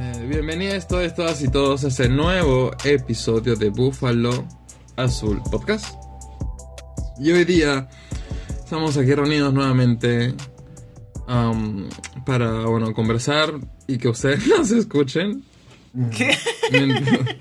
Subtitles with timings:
[0.00, 4.46] Eh, bienvenidos todos, todas y todos a este nuevo episodio de Búfalo
[4.96, 5.94] Azul Podcast.
[7.18, 7.88] Y hoy día
[8.62, 10.34] estamos aquí reunidos nuevamente
[11.26, 11.88] am,
[12.24, 13.54] para, bueno, conversar
[13.86, 15.42] y que ustedes nos escuchen.
[16.16, 16.36] ¿Qué?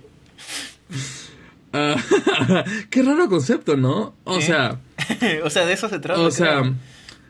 [1.74, 1.98] Ah,
[2.89, 4.16] qué raro concepto, ¿no?
[4.24, 4.46] O ¿Qué?
[4.46, 4.80] sea,
[5.44, 6.21] o sea, de eso se trata.
[6.21, 6.76] o sea, creo.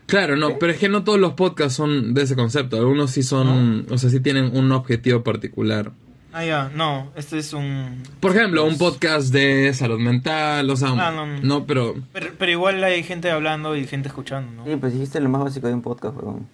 [0.08, 2.76] Claro, no, pero es que no todos los podcasts son de ese concepto.
[2.76, 5.92] Algunos sí son, o sea, sí tienen un objetivo particular.
[6.32, 8.02] Ah, ya, no, este es un...
[8.20, 11.40] Por ejemplo, un podcast de salud mental, o sea, Ah, no, no.
[11.42, 14.64] no, pero Pero, pero igual hay gente hablando y gente escuchando, ¿no?
[14.64, 16.46] Sí, pues dijiste lo más básico de un podcast, weón.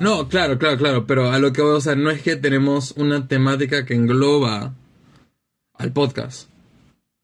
[0.00, 2.92] no, claro, claro, claro, pero a lo que voy, o sea, no es que tenemos
[2.96, 4.72] una temática que engloba
[5.78, 6.48] al podcast,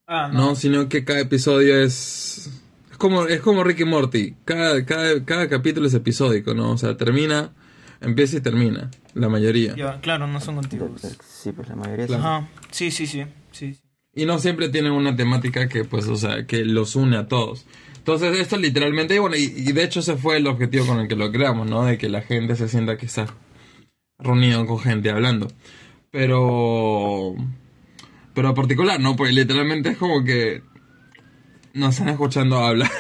[0.09, 2.63] Ah, no, sino que cada episodio es
[2.97, 6.71] es como es como Ricky Morty, cada cada cada capítulo es episódico, ¿no?
[6.71, 7.53] O sea, termina,
[8.01, 9.77] empieza y termina, la mayoría.
[9.77, 11.03] Ya, claro, no son contigus.
[11.23, 12.23] Sí, pues la mayoría Claro.
[12.23, 12.27] sí.
[12.27, 13.77] Ajá, sí, sí, sí, sí.
[14.15, 17.67] Y no siempre tienen una temática que, pues, o sea, que los une a todos.
[17.99, 21.07] Entonces, esto literalmente, y bueno, y, y de hecho ese fue el objetivo con el
[21.07, 21.85] que lo creamos, ¿no?
[21.85, 23.27] De que la gente se sienta que está
[24.19, 25.49] reunido con gente hablando.
[26.11, 27.35] Pero...
[28.33, 29.17] Pero particular, ¿no?
[29.17, 30.63] Porque literalmente es como que
[31.77, 32.91] nos están escuchando hablar.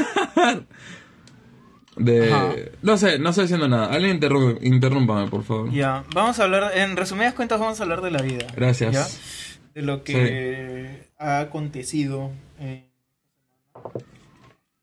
[1.96, 2.32] De...
[2.32, 2.54] Ajá.
[2.82, 3.86] No sé, no estoy diciendo nada.
[3.86, 4.20] Alguien
[4.62, 5.72] interrúmpame, por favor.
[5.72, 8.46] Ya, vamos a hablar, en resumidas cuentas vamos a hablar de la vida.
[8.54, 8.92] Gracias.
[8.92, 9.06] ¿ya?
[9.74, 12.30] De lo que ha acontecido.
[12.60, 12.90] eh,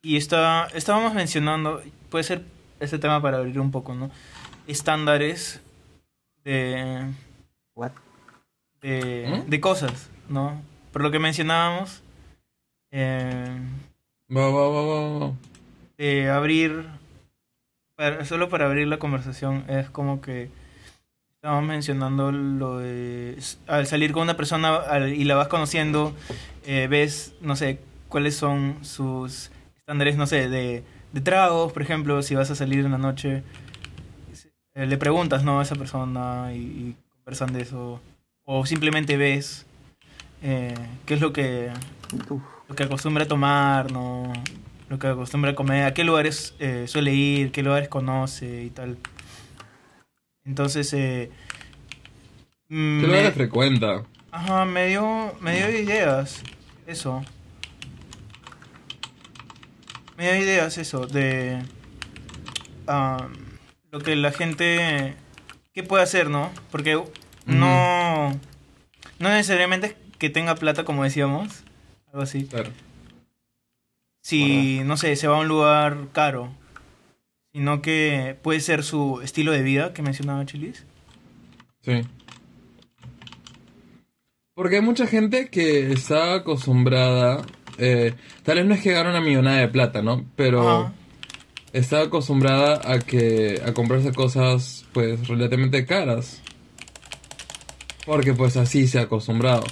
[0.01, 2.43] y está, estábamos mencionando, puede ser
[2.79, 4.11] este tema para abrir un poco, ¿no?
[4.67, 5.61] Estándares
[6.43, 7.05] de...
[7.75, 7.91] What?
[8.83, 9.49] de, ¿Mm?
[9.49, 10.61] de cosas, ¿no?
[10.91, 12.02] Por lo que mencionábamos,
[12.93, 13.57] eh,
[14.35, 15.33] Va, va, va, va, va.
[15.97, 16.85] de abrir,
[17.95, 20.49] para- solo para abrir la conversación, es como que
[21.35, 26.13] estábamos mencionando lo de, al salir con una persona al- y la vas conociendo,
[26.65, 32.21] eh, ves, no sé, cuáles son sus estándares, no sé, de, de tragos, por ejemplo,
[32.21, 33.43] si vas a salir en la noche,
[34.75, 35.59] eh, le preguntas, ¿no?
[35.59, 37.99] A esa persona y, y conversan de eso,
[38.45, 39.65] o simplemente ves
[40.41, 40.73] eh,
[41.05, 41.71] qué es lo que
[42.29, 42.41] Uf,
[42.73, 44.33] lo que acostumbra a tomar, ¿no?
[44.89, 48.71] Lo que acostumbra a comer, a qué lugares eh, suele ir, qué lugares conoce y
[48.71, 48.97] tal.
[50.43, 51.29] Entonces, eh,
[52.67, 54.05] ¿Qué me, lugares frecuenta?
[54.31, 56.41] ajá, me dio, me dio ideas,
[56.87, 57.23] eso.
[60.17, 61.61] Me dio ideas, eso, de
[62.87, 63.27] ah,
[63.91, 65.13] lo que la gente,
[65.75, 66.51] ¿qué puede hacer, no?
[66.71, 66.99] Porque
[67.45, 68.31] no,
[69.19, 71.62] no necesariamente es que tenga plata, como decíamos,
[72.13, 72.45] algo así.
[72.45, 72.69] Claro.
[74.21, 76.55] si, no sé, se va a un lugar caro,
[77.51, 80.85] sino que puede ser su estilo de vida que mencionaba Chilis.
[81.81, 82.01] Sí.
[84.53, 87.43] Porque hay mucha gente que está acostumbrada,
[87.79, 88.13] eh,
[88.43, 90.23] tal vez no es que gane una millonada de plata, ¿no?
[90.35, 90.93] Pero Ajá.
[91.73, 96.41] está acostumbrada a que a comprarse cosas pues relativamente caras.
[98.05, 99.63] Porque pues así se ha acostumbrado.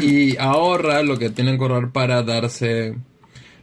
[0.00, 2.96] Y ahorra lo que tienen que ahorrar para darse...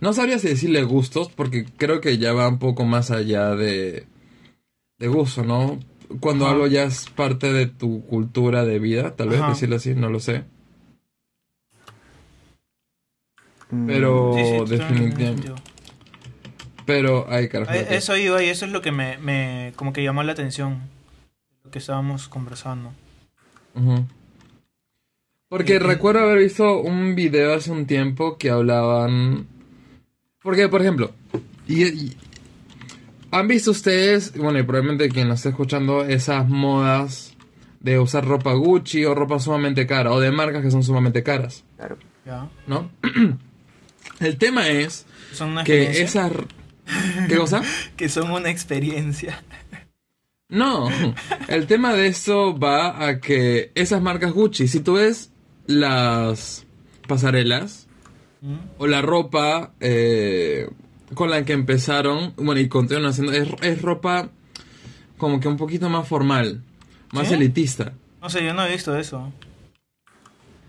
[0.01, 4.05] No sabría si decirle gustos, porque creo que ya va un poco más allá de,
[4.97, 5.77] de gusto, ¿no?
[6.21, 6.53] Cuando Ajá.
[6.53, 9.49] algo ya es parte de tu cultura de vida, tal vez Ajá.
[9.49, 10.45] decirlo así, no lo sé.
[13.71, 15.51] mm, Pero Sí, sí, totalmente definitivamente.
[16.85, 17.73] Pero, ay, carajo.
[17.73, 20.79] Eh, Eso iba y eso es lo que me, me como que llamó la atención,
[21.63, 22.93] lo que estábamos conversando.
[23.75, 24.05] Ujú.
[25.49, 29.47] Porque recuerdo haber visto un video hace un tiempo que hablaban.
[30.43, 31.11] Porque, por ejemplo,
[31.67, 32.17] y, y-
[33.31, 37.33] han visto ustedes, bueno, y probablemente quien nos esté escuchando, esas modas
[37.79, 41.63] de usar ropa Gucci o ropa sumamente cara, o de marcas que son sumamente caras,
[41.77, 41.97] Claro.
[42.25, 42.49] ¿Ya?
[42.67, 42.89] ¿no?
[44.19, 46.31] El tema es Son una que esas.
[47.27, 47.61] ¿Qué cosa?
[47.97, 49.41] Que son una experiencia.
[50.49, 50.89] No,
[51.47, 55.28] el tema de esto va a que esas marcas Gucci, si tú ves
[55.69, 56.65] las
[57.07, 57.87] pasarelas
[58.41, 58.55] ¿Mm?
[58.79, 60.67] o la ropa eh,
[61.13, 64.29] con la que empezaron, bueno, y continúan haciendo, es, es ropa
[65.17, 66.61] como que un poquito más formal,
[67.13, 67.33] más ¿Sí?
[67.35, 67.93] elitista.
[68.21, 69.31] No sé, yo no he visto eso.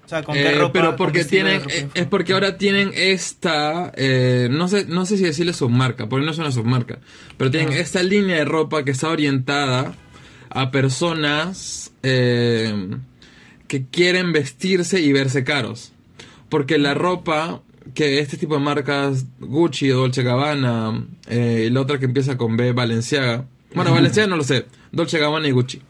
[0.05, 0.73] O sea, con qué Eh, ropa.
[0.73, 5.17] pero porque tienen, ropa eh, es porque ahora tienen esta, eh, no sé, no sé
[5.17, 6.99] si decirle submarca, porque no es una submarca,
[7.39, 7.79] pero tienen Ah.
[7.79, 9.95] esta línea de ropa que está orientada
[10.51, 12.97] a personas eh,
[13.71, 15.93] que quieren vestirse y verse caros,
[16.49, 17.63] porque la ropa
[17.95, 22.57] que este tipo de marcas Gucci, Dolce Gabbana, eh, y la otra que empieza con
[22.57, 23.45] B, Balenciaga,
[23.77, 25.81] bueno, Balenciaga no lo sé, Dolce Gabbana y Gucci.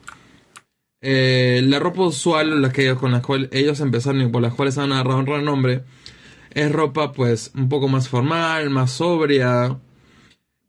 [1.01, 4.77] eh, la ropa usual, la que con la cual ellos empezaron y por las cuales
[4.77, 5.83] han agarrado un renombre,
[6.53, 9.79] es ropa pues un poco más formal, más sobria,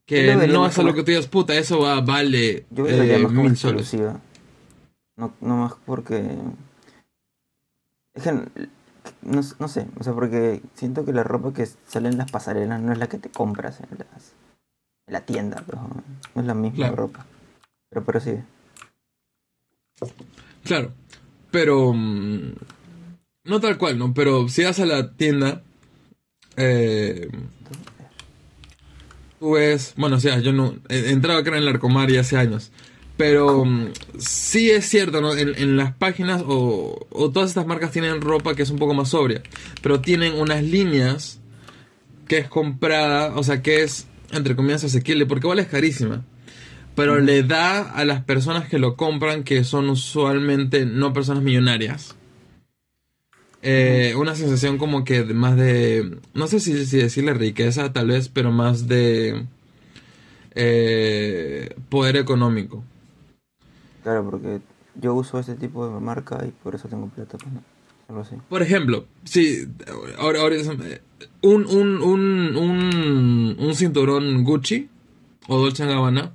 [0.06, 3.20] que lo no es como- que tú digas, puta, eso va, vale Yo lo eh,
[3.20, 3.94] más mil soles.
[5.18, 6.24] No, no más porque.
[8.14, 8.32] Es que.
[9.24, 12.80] No, no sé, o sea, porque siento que la ropa que sale en las pasarelas
[12.82, 14.34] no es la que te compras en, las,
[15.08, 15.82] en la tienda, pero
[16.36, 16.96] no es la misma Claro.
[16.96, 17.26] ropa.
[17.90, 18.34] Pero, pero sí.
[20.64, 20.94] Claro,
[21.52, 22.54] pero mm,
[23.46, 24.14] no tal cual, ¿no?
[24.14, 25.64] Pero si vas a la tienda,
[26.58, 27.30] eh,
[29.40, 32.38] tú ves, bueno, o sea, yo no he entrado acá en el Arcomar ya hace
[32.38, 32.72] años,
[33.22, 35.36] pero mm, sí es cierto, ¿no?
[35.36, 38.96] En, en las páginas o, o todas estas marcas tienen ropa que es un poco
[38.96, 39.44] más sobria,
[39.84, 41.40] pero tienen unas líneas
[42.28, 46.26] que es comprada, o sea, que es entre comillas asequible, porque igual es carísima.
[46.96, 52.16] Pero le da a las personas que lo compran, que son usualmente no personas millonarias,
[53.62, 58.30] eh, una sensación como que más de, no sé si, si decirle riqueza tal vez,
[58.30, 59.46] pero más de
[60.56, 62.84] eh, poder económico.
[64.04, 64.62] Claro, porque
[64.96, 67.62] yo uso ese tipo de marca y por eso tengo plata, pues no.
[68.10, 68.36] Algo así.
[68.50, 69.68] Por ejemplo, si
[70.18, 70.56] ahora, ahora
[71.42, 74.90] un, un, un, un, un cinturón Gucci
[75.48, 76.34] o Dolce Gabbana.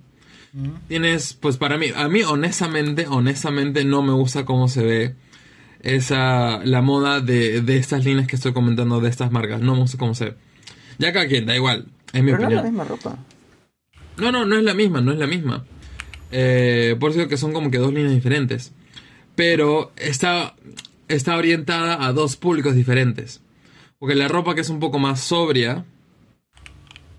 [0.89, 5.15] Tienes, pues para mí, a mí honestamente, honestamente no me gusta cómo se ve
[5.83, 9.61] esa, la moda de, de estas líneas que estoy comentando de estas marcas.
[9.61, 10.35] No me gusta cómo se ve.
[10.99, 12.65] Ya cada quien, da igual, es mi Pero no es la opinión.
[12.65, 13.19] misma ropa.
[14.17, 15.67] No, no, no es la misma, no es la misma.
[16.31, 18.73] Eh, por eso que son como que dos líneas diferentes.
[19.35, 20.55] Pero está,
[21.09, 23.41] está orientada a dos públicos diferentes.
[23.99, 25.85] Porque la ropa que es un poco más sobria,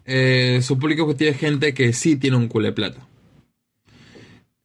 [0.05, 3.07] eh, su público objetivo es gente que sí tiene un culo de plata.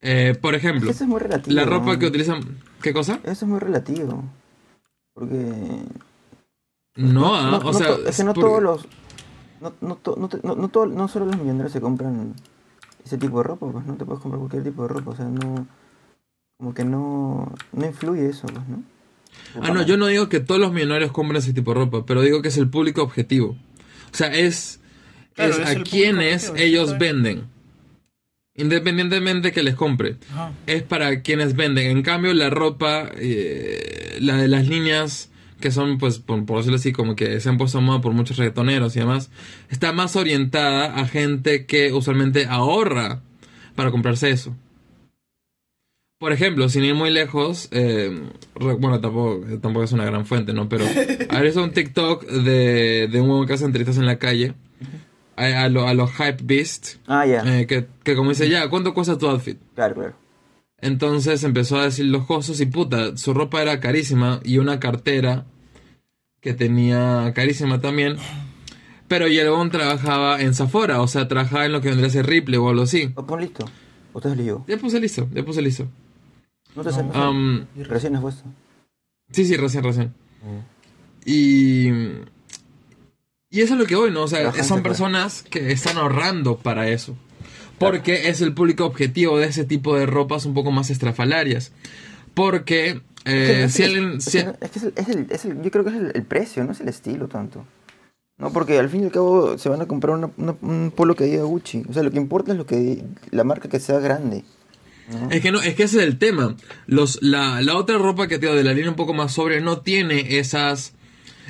[0.01, 1.55] Eh, por ejemplo, eso es muy relativo.
[1.55, 1.99] la ropa ¿no?
[1.99, 2.59] que utilizan...
[2.81, 3.19] ¿Qué cosa?
[3.23, 4.23] Eso es muy relativo.
[5.13, 5.35] Porque.
[6.95, 7.95] No, ah, o sea...
[8.05, 8.87] es que no porque- todos los.
[9.61, 12.35] No, no, no, no, no no solo los millonarios se compran
[13.05, 15.25] ese tipo de ropa, pues no te puedes comprar cualquier tipo de ropa, o sea,
[15.25, 15.67] no.
[16.57, 17.51] Como que no.
[17.71, 18.83] No influye eso, pues, ¿no?
[19.61, 22.21] Ah, no, yo no digo que todos los millonarios compren ese tipo de ropa, pero
[22.21, 23.57] digo que es el público objetivo.
[24.11, 24.79] O sea, es,
[25.33, 27.47] Claro, es es a quienes objetivo, ellos venden.
[28.55, 30.17] Independientemente que les compre.
[30.31, 30.51] Ajá.
[30.67, 31.89] Es para quienes venden.
[31.89, 35.31] En cambio, la ropa, eh, la de las líneas
[35.63, 38.11] que son, pues, por, por decirlo así, como que se han puesto a moda por
[38.13, 39.31] muchos reggaetoneros y demás,
[39.69, 43.21] está más orientada a gente que usualmente ahorra
[43.75, 44.53] para comprarse eso.
[46.19, 48.29] Por ejemplo, sin ir muy lejos, eh,
[48.59, 50.67] bueno, tampoco, tampoco es una gran fuente, ¿no?
[50.69, 50.85] Pero
[51.29, 54.53] hay un TikTok de, de un huevo que hace entrevistas en la calle
[55.35, 57.41] a, a lo- a los hype beast, Ah, ya.
[57.59, 59.57] eh, que, que como dice, ya, ¿cuánto cuesta tu outfit?
[59.75, 60.13] Claro, claro.
[60.81, 65.45] Entonces empezó a decir los costos y puta, su ropa era carísima y una cartera
[66.43, 68.17] que tenía carísima también.
[69.07, 72.57] Pero Yelbon trabajaba en Zafora, o sea, trabajaba en lo que vendría a ser Ripley
[72.57, 73.11] o algo así.
[73.15, 73.65] O pon listo.
[74.13, 74.65] Ustedes lo llevo.
[74.67, 75.87] Ya puse listo, ya puse listo.
[76.75, 76.89] No te.
[77.13, 78.43] Am, Recién has puesto.
[79.31, 80.13] sí, sí, recién, recién.
[81.25, 81.87] Y...
[83.49, 84.23] Y eso es lo que hoy, ¿no?
[84.23, 87.15] O sea, Trabajan son personas que están ahorrando para eso.
[87.77, 91.71] Porque es el público objetivo de ese tipo de ropas un poco más estrafalarias.
[92.33, 94.13] Porque eh, Es si que- alguien...
[94.17, 95.89] es si- que no- es que es el- es el- es el- yo creo que
[95.91, 97.65] es el, el precio, no es el estilo tanto.
[98.37, 101.15] No, porque al fin y al cabo se van a comprar una- una- un polo
[101.15, 101.83] que diga Gucci.
[101.89, 104.43] O sea, lo que importa es lo que la marca que sea grande.
[105.11, 105.29] ¿no?
[105.29, 106.55] Es que no, es que ese es el tema.
[106.87, 109.59] Los, la, la otra ropa que te digo de la línea un poco más sobria
[109.59, 110.93] no tiene esas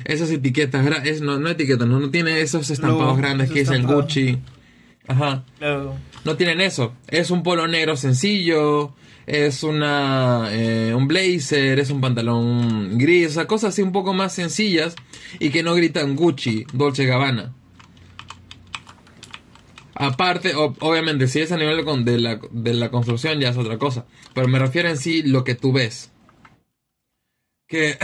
[0.04, 3.86] esas etiquetas, es, no, no etiquetas, no, no tiene esos estampados grandes que dicen.
[3.86, 4.38] Gucci.
[5.06, 5.44] Ajá.
[6.24, 6.92] No tienen eso.
[7.08, 8.92] Es un polo negro sencillo,
[9.26, 14.94] es una eh, un blazer, es un pantalón gris, cosas así un poco más sencillas
[15.38, 17.54] y que no gritan Gucci, Dolce Gabbana.
[19.94, 24.06] Aparte, obviamente, si es a nivel de, la, de la construcción ya es otra cosa.
[24.34, 26.10] Pero me refiero en sí lo que tú ves.
[27.68, 27.96] Que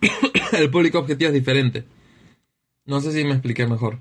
[0.52, 1.84] el público objetivo es diferente.
[2.84, 3.98] No sé si me expliqué mejor.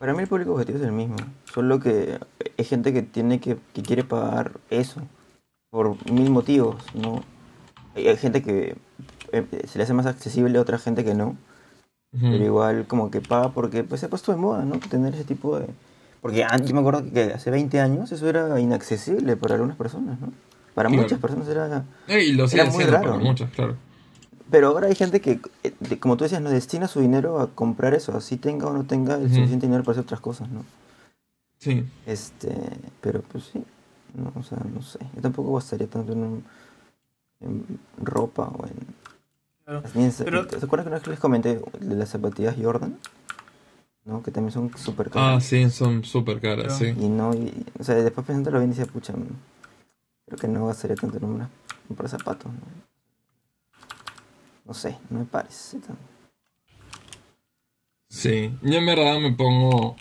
[0.00, 1.16] Para mí el público objetivo es el mismo.
[1.44, 2.18] Solo que
[2.58, 5.00] hay gente que tiene que, que quiere pagar eso.
[5.72, 7.22] Por mil motivos, ¿no?
[7.94, 8.76] Hay gente que
[9.32, 11.28] eh, se le hace más accesible a otra gente que no.
[12.12, 12.20] Ujú.
[12.30, 14.76] Pero igual como que paga porque pues se ha puesto de moda, ¿no?
[14.78, 15.66] Tener ese tipo de...
[16.20, 20.20] Porque antes, yo me acuerdo que hace 20 años eso era inaccesible para algunas personas,
[20.20, 20.30] ¿no?
[20.74, 21.02] Para Claro.
[21.04, 21.84] muchas personas era...
[22.06, 23.24] Y lo Era muy raro, para ¿no?
[23.24, 23.76] muchos, claro.
[24.50, 27.94] Pero ahora hay gente que, eh, como tú decías, no destina su dinero a comprar
[27.94, 29.36] eso, así tenga o no tenga el Ujú.
[29.36, 30.66] suficiente dinero para hacer otras cosas, ¿no?
[31.58, 31.82] Sí.
[32.04, 32.54] Este,
[33.00, 33.64] pero pues sí,
[34.14, 36.44] no, o sea, no sé, yo tampoco gastaría tanto en un,
[37.40, 38.74] en ropa o en...
[39.64, 39.82] Claro.
[39.94, 42.98] en- Pero- ¿Se acuerdan que una vez les comenté de las zapatillas Jordan?
[44.04, 44.22] ¿No?
[44.22, 45.44] Que también son súper Ah, caras.
[45.44, 46.86] sí, son súper caras, sí.
[46.98, 49.28] Y no, y, o sea, después pensándolo bien decía, pucha, mm,
[50.26, 51.48] creo que no gastaría tanto en una,
[51.88, 52.50] un par de zapatos.
[52.52, 52.58] ¿no?
[54.64, 56.02] No sé, no me parece tanto.
[58.08, 59.96] Sí, yo en verdad me pongo.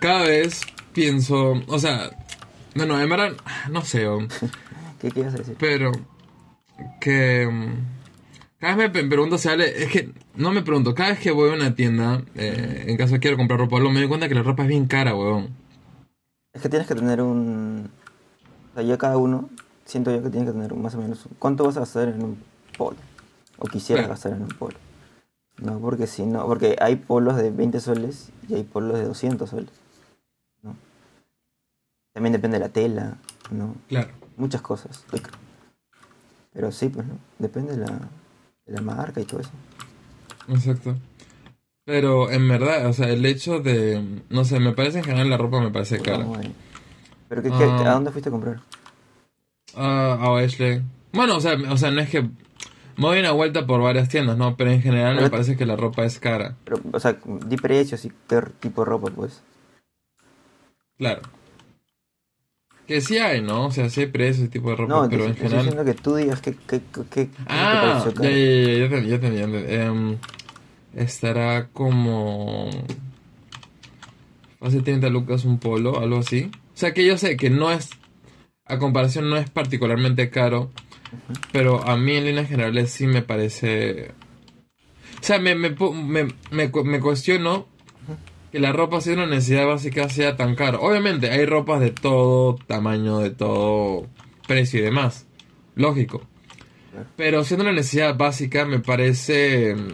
[0.00, 0.60] Cada vez
[0.96, 1.62] pienso.
[1.68, 2.10] O sea,
[2.74, 3.32] bueno, en verdad,
[3.70, 4.06] no sé,
[5.00, 5.54] ¿Qué quieres decir?
[5.60, 5.92] pero.
[7.00, 7.46] Que.
[7.46, 7.74] mm,
[8.58, 9.82] Cada vez me pregunto si vale.
[9.84, 13.16] Es que no me pregunto, cada vez que voy a una tienda, eh, en caso
[13.20, 15.50] quiero comprar ropa, o algo, me doy cuenta que la ropa es bien cara, weón.
[16.52, 17.90] Es que tienes que tener un...
[18.72, 19.50] O sea, ya cada uno,
[19.84, 21.28] siento yo que tiene que tener más o menos...
[21.38, 22.38] ¿Cuánto vas a gastar en un
[22.78, 22.96] polo?
[23.58, 24.14] O quisieras Claro.
[24.14, 24.76] gastar en un polo.
[25.58, 26.46] No, porque si no...
[26.46, 29.70] Porque hay polos de 20 soles y hay polos de 200 soles.
[32.16, 33.18] También depende de la tela,
[33.50, 33.74] ¿no?
[33.90, 34.08] Claro.
[34.38, 35.04] Muchas cosas.
[36.54, 37.18] Pero sí, pues, ¿no?
[37.38, 37.88] Depende de la,
[38.64, 39.50] de la marca y todo eso.
[40.48, 40.96] Exacto.
[41.84, 44.22] Pero en verdad, o sea, el hecho de.
[44.30, 46.26] No sé, me parece en general la ropa me parece cara.
[47.28, 47.90] Pero, ¿qué, qué- Ah.
[47.90, 48.60] ¿a dónde fuiste a comprar?
[49.76, 50.80] Ah, a Ashley.
[51.12, 52.30] Bueno, o sea, o sea, no es que me
[53.08, 54.56] doy una vuelta por varias tiendas, ¿no?
[54.56, 56.56] Pero en general me parece que la ropa es cara.
[56.64, 59.42] Pero, o sea, di precios y qué tipo de ropa, pues.
[60.96, 61.20] Claro.
[62.86, 63.66] Que sí hay, ¿no?
[63.66, 65.64] O sea, sí hay precios y tipo de ropa, No, pero te en estoy general...
[65.66, 69.26] diciendo que tú digas que, que, que, que- Ah, te ya, ya, ya, ya, te-
[69.42, 69.74] entendí.
[69.74, 70.16] Em,
[70.94, 72.70] estará como...
[74.60, 76.50] Hace 30 lucas un polo, algo así.
[76.52, 77.90] O sea, que yo sé que no es...
[78.64, 80.70] A comparación no es particularmente caro,
[81.52, 84.12] pero a mí en líneas generales sí me parece...
[85.20, 87.66] O sea, me, me, me, me, me cuestiono
[88.56, 90.80] que la ropa sea una necesidad básica sea tan caro.
[90.80, 94.06] Obviamente hay ropas de todo tamaño, de todo
[94.48, 95.26] precio y demás.
[95.74, 96.22] Lógico.
[97.18, 99.74] Pero siendo una necesidad básica me parece...
[99.74, 99.88] mm,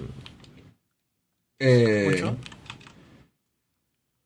[1.58, 2.36] eh, ¿Mucho?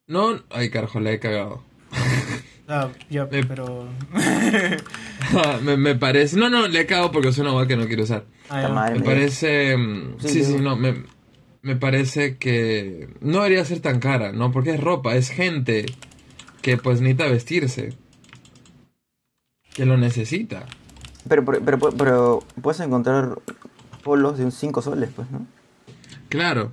[0.07, 0.39] No...
[0.51, 1.63] Ay, carajo, la he cagado.
[2.69, 3.89] Ah, ya, Me- pero...
[5.63, 6.37] me, me parece...
[6.37, 8.25] No, no, le he cagado porque es una hueá que no quiero usar.
[8.51, 8.69] Ah, ya.
[8.69, 9.77] madre Me parece...
[9.77, 11.05] mm, Sí, Sí, no, me,
[11.67, 14.53] me parece que no debería ser tan cara, ¿no?
[14.53, 15.85] Porque es ropa, es gente
[16.63, 17.93] que pues necesita vestirse.
[19.75, 20.65] Que lo necesita.
[21.29, 23.39] Pero, pero, pero, pero puedes encontrar
[24.05, 25.45] polos de un 5 soles, pues, ¿no?
[26.29, 26.71] Claro.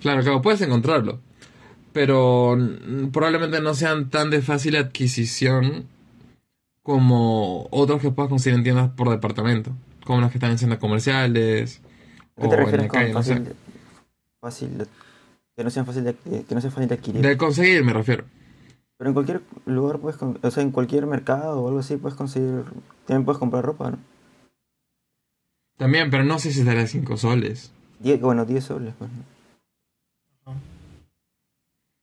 [0.00, 1.20] Claro, claro, puedes encontrarlo.
[1.92, 2.58] Pero
[3.12, 5.86] probablemente no sean tan de fácil adquisición
[6.82, 9.70] como otros que puedas conseguir en tiendas por departamento.
[10.04, 11.80] Como las que están en centros comerciales.
[12.36, 13.63] ¿A qué o te en refieres la con no sé.
[14.44, 14.86] Fácil, de-
[15.56, 17.22] que no sean fácil de, que no sea fácil de adquirir?
[17.22, 18.24] De conseguir, me refiero.
[18.98, 22.64] Pero en cualquier lugar puedes, o sea, en cualquier mercado o algo así puedes conseguir,
[23.06, 23.98] también puedes comprar ropa, ¿no?
[25.78, 27.72] También, pero no sé si dará 5 soles.
[27.98, 29.10] Die- bueno, 10 soles, pues.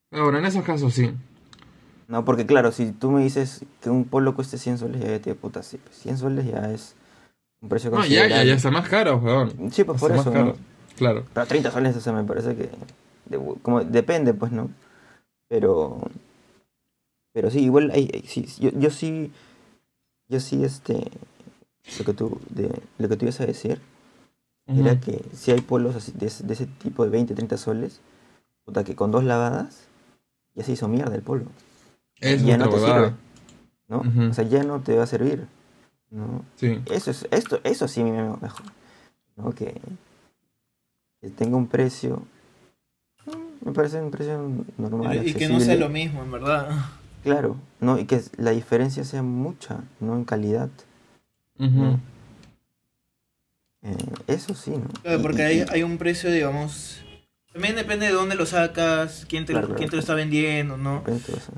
[0.09, 1.13] Pero bueno, en esos casos sí.
[2.07, 5.33] No, porque claro, si tú me dices que un polo cueste 100 soles, ya te
[5.35, 6.95] puta, sí, pues 100 soles ya es
[7.61, 9.71] un precio No, ya, ya, ya está más caro, weón.
[9.71, 10.70] Sí, pues por Está eso, más ¿no?
[11.01, 11.25] Claro.
[11.33, 12.69] Pero 30 soles, o sea, me parece que.
[13.25, 14.69] de- como, depende, pues, ¿no?
[15.47, 15.99] Pero.
[17.33, 18.09] Pero sí, igual hay.
[18.13, 19.31] hay- sí, yo, yo sí.
[20.27, 21.09] Yo sí, este.
[21.97, 23.81] Lo que tú, de, lo que tú ibas a decir
[24.67, 25.01] era Ujú.
[25.01, 27.99] que si hay polos así de, ese- de ese tipo de 20, 30 soles,
[28.63, 29.87] puta, que con dos lavadas
[30.53, 31.45] ya se hizo mierda el polo.
[32.19, 33.05] Es Y ya no te huevada.
[33.07, 33.15] sirve.
[33.87, 33.97] ¿No?
[34.01, 34.29] Ujú.
[34.29, 35.47] O sea, ya no te va a servir.
[36.11, 36.45] ¿No?
[36.57, 36.79] Sí.
[36.91, 38.65] Eso es, esto, eso sí me mejor.
[39.35, 39.51] ¿no?
[39.53, 39.81] Que,
[41.21, 42.23] que tenga un precio.
[43.25, 45.25] mm, Me parece un precio normal.
[45.27, 46.69] Y que no sea lo mismo, en verdad.
[47.23, 50.69] Claro, no, y que la diferencia sea mucha, no en calidad.
[53.83, 53.95] Eh,
[54.27, 54.87] eso sí, ¿no?
[55.03, 57.03] Claro, porque y- hay, y- hay un precio, digamos...
[57.53, 59.89] También depende de dónde lo sacas, quién te, Claro, quién claro.
[59.89, 61.03] te lo está vendiendo, ¿no?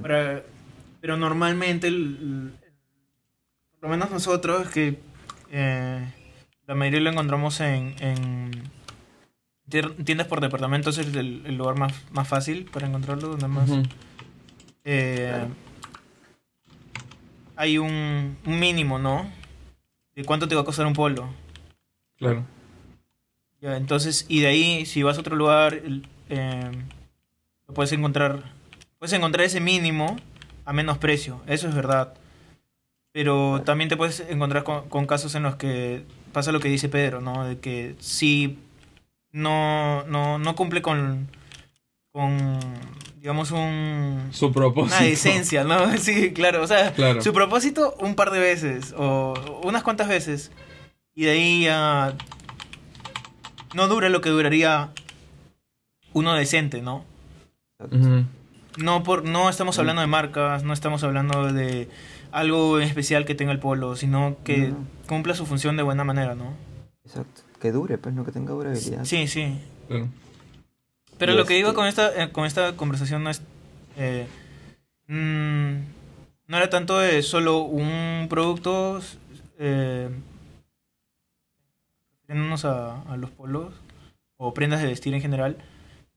[0.02, 0.44] Para-
[1.02, 2.54] pero normalmente, el-
[3.80, 4.98] por lo menos nosotros, que
[5.52, 6.12] eh,
[6.66, 7.94] la mayoría lo encontramos en,
[9.70, 13.70] tiendas por departamento, es el, el- lugar más, más fácil para encontrarlo, donde más...
[14.86, 15.48] Eh, Claro.
[17.56, 19.30] Hay un, un mínimo, ¿no?
[20.16, 21.30] De cuánto te va a costar un polo.
[22.18, 22.46] Claro.
[23.62, 25.80] Ya, entonces, y de ahí, si vas a otro lugar,
[26.30, 26.72] eh,
[27.68, 28.44] lo puedes encontrar,
[29.00, 30.18] puedes encontrar ese mínimo
[30.66, 32.14] a menos precio, eso es verdad.
[33.12, 36.04] Pero también te puedes encontrar con, con casos en los que
[36.34, 37.46] pasa lo que dice Pedro, ¿no?
[37.46, 38.58] De que si
[39.34, 41.28] no, no, no cumple con,
[42.12, 42.60] con
[43.18, 44.96] digamos un Su propósito.
[44.98, 45.98] una decencia, ¿no?
[45.98, 47.22] Sí, claro, o sea, Claro.
[47.22, 50.52] su propósito un par de veces o unas cuantas veces
[51.16, 52.16] y de ahí ya
[53.74, 54.90] no dura lo que duraría
[56.14, 57.04] uno decente, ¿no?
[57.80, 58.26] Ujú.
[58.78, 61.90] No por no estamos hablando de marcas, no estamos hablando de
[62.32, 64.78] algo especial que tenga el polo, sino que No.
[65.08, 66.54] cumpla su función de buena manera, ¿no?
[67.06, 67.43] Exacto.
[67.64, 69.06] Que dure, pues, no que tenga durabilidad.
[69.06, 69.58] Sí, sí.
[69.88, 70.10] Claro.
[71.18, 73.42] Pero Y lo que digo este- con esta, eh, con esta conversación no es.
[73.96, 74.28] eh,
[75.08, 75.76] mm,
[76.48, 79.00] no era tanto de solo un producto.
[79.60, 80.10] Eh,
[82.28, 83.74] refiriéndonos a, a los polos
[84.36, 85.56] o prendas de vestir en general.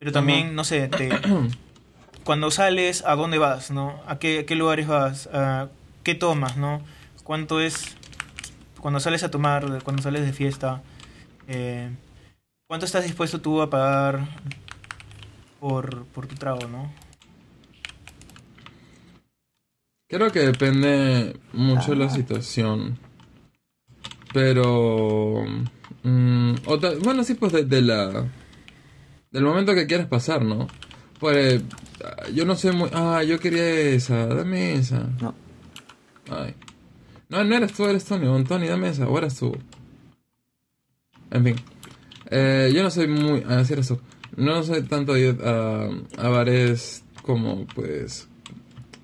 [0.01, 1.11] Pero también, no sé, te-
[2.25, 3.71] cuando sales, ¿a dónde vas?
[3.71, 4.01] ¿no?
[4.09, 5.29] ¿A qué, qué lugares vas?
[5.33, 5.69] ¿A
[6.03, 6.57] ¿Qué tomas?
[6.57, 6.81] ¿no?
[7.23, 7.95] ¿Cuánto es
[8.81, 10.83] cuando sales a tomar, cuando sales de fiesta?
[11.49, 11.91] Eh,
[12.69, 14.27] ¿Cuánto estás dispuesto tú a pagar
[15.61, 16.93] por, por tu trago, no?
[20.09, 22.11] Creo que depende mucho de la Ah.
[22.11, 22.99] situación.
[24.33, 25.45] Pero.
[26.03, 28.27] mm, o ta- bueno, sí, pues de, de la.
[29.31, 30.67] Del momento que quieras pasar, ¿no?
[31.19, 31.63] Pues.
[32.35, 32.91] Yo no sé muy.
[32.93, 34.27] Ah, yo quería esa.
[34.27, 35.09] Dame esa.
[35.21, 35.35] No.
[36.31, 36.55] Ay.
[37.29, 38.45] No, no eres tú, eres Tony.
[38.45, 39.09] Tony, dame esa.
[39.09, 39.57] O eres tú.
[41.31, 41.57] En fin.
[42.31, 43.45] Eh, yo no soy muy.
[43.49, 44.01] Ah, sí eres tú.
[44.37, 48.29] No soy tanto de ir a, a bares como, pues.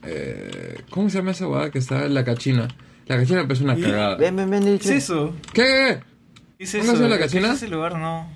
[0.05, 2.69] Eh, ¿Cómo se llama esa guada que está en la cachina?
[3.07, 4.17] La cachina pues, es una cagada.
[4.17, 4.89] Ven, ven, ven, ¿Qué dicho.
[4.91, 5.35] es eso?
[5.53, 6.01] ¿Qué?
[6.59, 7.09] ¿Qué es ¿No eso?
[7.09, 7.49] la ¿Qué cachina?
[7.49, 7.99] es ese lugar?
[7.99, 8.29] No.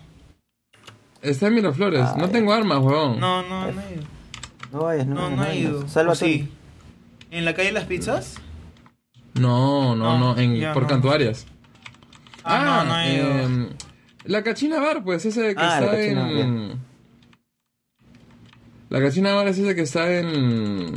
[1.23, 2.01] Está en Miraflores.
[2.03, 2.21] Ay.
[2.21, 3.19] No tengo armas, huevón.
[3.19, 4.03] No, no, no he ido.
[4.73, 5.89] No vayas, no, No, vayas, no he ido.
[5.89, 6.49] Salva ¿O sí?
[7.31, 8.37] ¿En la calle de las pizzas?
[9.35, 10.89] No, no, No, no, en, ya por no.
[10.89, 11.47] Cantuarias.
[12.47, 13.27] Ah, no, no he ido.
[13.41, 13.69] em,
[14.25, 16.81] la Cachina Bar, pues, ese que Ah, la está Cachina, en...
[18.89, 20.93] La Cachina Bar es ese que está en...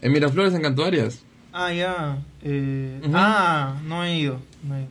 [0.00, 1.24] En Miraflores, en Cantuarias.
[1.52, 2.18] Ah, ya.
[2.42, 3.00] Eh.
[3.12, 4.40] Ah, no he ido.
[4.62, 4.88] No he ido.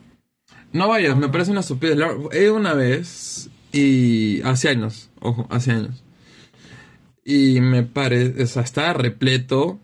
[0.72, 1.96] No vayas, me parece una estupidez.
[1.96, 4.42] La- He ido una vez y...
[4.42, 6.04] Hace años, ojo, hace años.
[7.24, 8.42] Y me parece...
[8.42, 9.78] O sea, estaba repleto.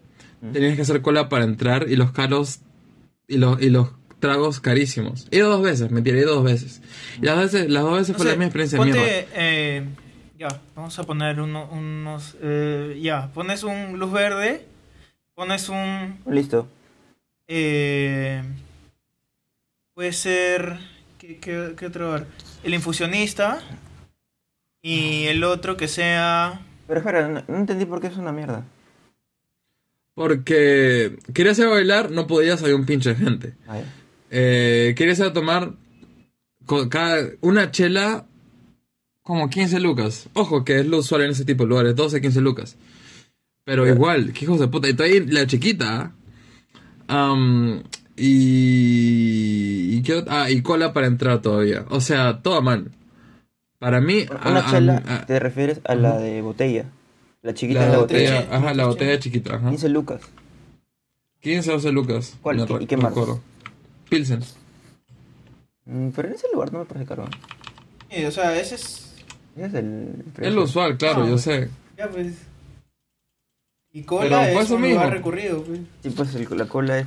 [0.52, 2.60] Tenías que hacer cola para entrar y los caros...
[3.26, 3.92] Y los, y los
[4.24, 5.26] tragos carísimos.
[5.30, 6.80] He ido dos veces, mentira, he ido dos veces.
[7.20, 9.26] Y las, veces, las dos veces No fue sé, la misma experiencia ponte, mierda.
[9.34, 9.84] eh,
[10.38, 12.36] ya, vamos a poner uno- unos...
[12.40, 14.64] eh, ya, pones un luz verde,
[15.34, 16.18] pones un...
[16.30, 16.66] Listo.
[17.48, 18.42] Eh,
[19.92, 20.78] puede ser...
[21.18, 22.26] ¿Qué, qué, qué otro bar?
[22.62, 23.60] El infusionista
[24.82, 26.60] y el otro que sea...
[26.86, 28.64] Pero espera, no, no entendí por qué es una mierda.
[30.14, 33.54] Porque querías ir a bailar, no podías, había un pinche de gente.
[33.66, 33.84] Ya.
[34.30, 35.72] Eh, a tomar
[36.66, 38.26] con cada, una chela
[39.22, 40.28] como 15 lucas.
[40.34, 42.76] Ojo, que es lo usual en ese tipo de lugares, 12, 15 lucas.
[43.64, 43.96] Pero Claro.
[43.96, 44.88] igual, que hijos de puta.
[44.88, 46.12] Y todavía la chiquita.
[47.08, 47.32] ¿ah?
[47.32, 47.82] Am,
[48.16, 51.84] y, y, qué ot- ah, y cola para entrar todavía.
[51.90, 52.90] O sea, todo mal.
[53.78, 54.26] Para mí...
[54.46, 56.86] Una a- a- chela, a- te refieres a la de botella.
[57.42, 58.56] La chiquita la es la botella, botella.
[58.56, 59.68] ajá, la botella chiquita, ajá.
[59.68, 60.20] 15 lucas.
[61.40, 62.36] 15 12 lucas.
[62.40, 62.66] ¿Cuál?
[62.66, 63.20] ¿Qué- y qué marca?
[64.08, 64.40] Pilsen.
[65.84, 67.24] Mm, Pero en ese lugar no me parece caro.
[68.26, 69.14] O sea, ese es...
[69.56, 71.68] Ese es el Es lo usual, claro, Ah, yo sé.
[71.96, 72.34] Ya pues...
[73.92, 74.96] Y Pero cola fue es eso un mismo.
[74.96, 75.80] lugar recurrido, pues.
[76.02, 77.06] Sí, pues el- la cola es...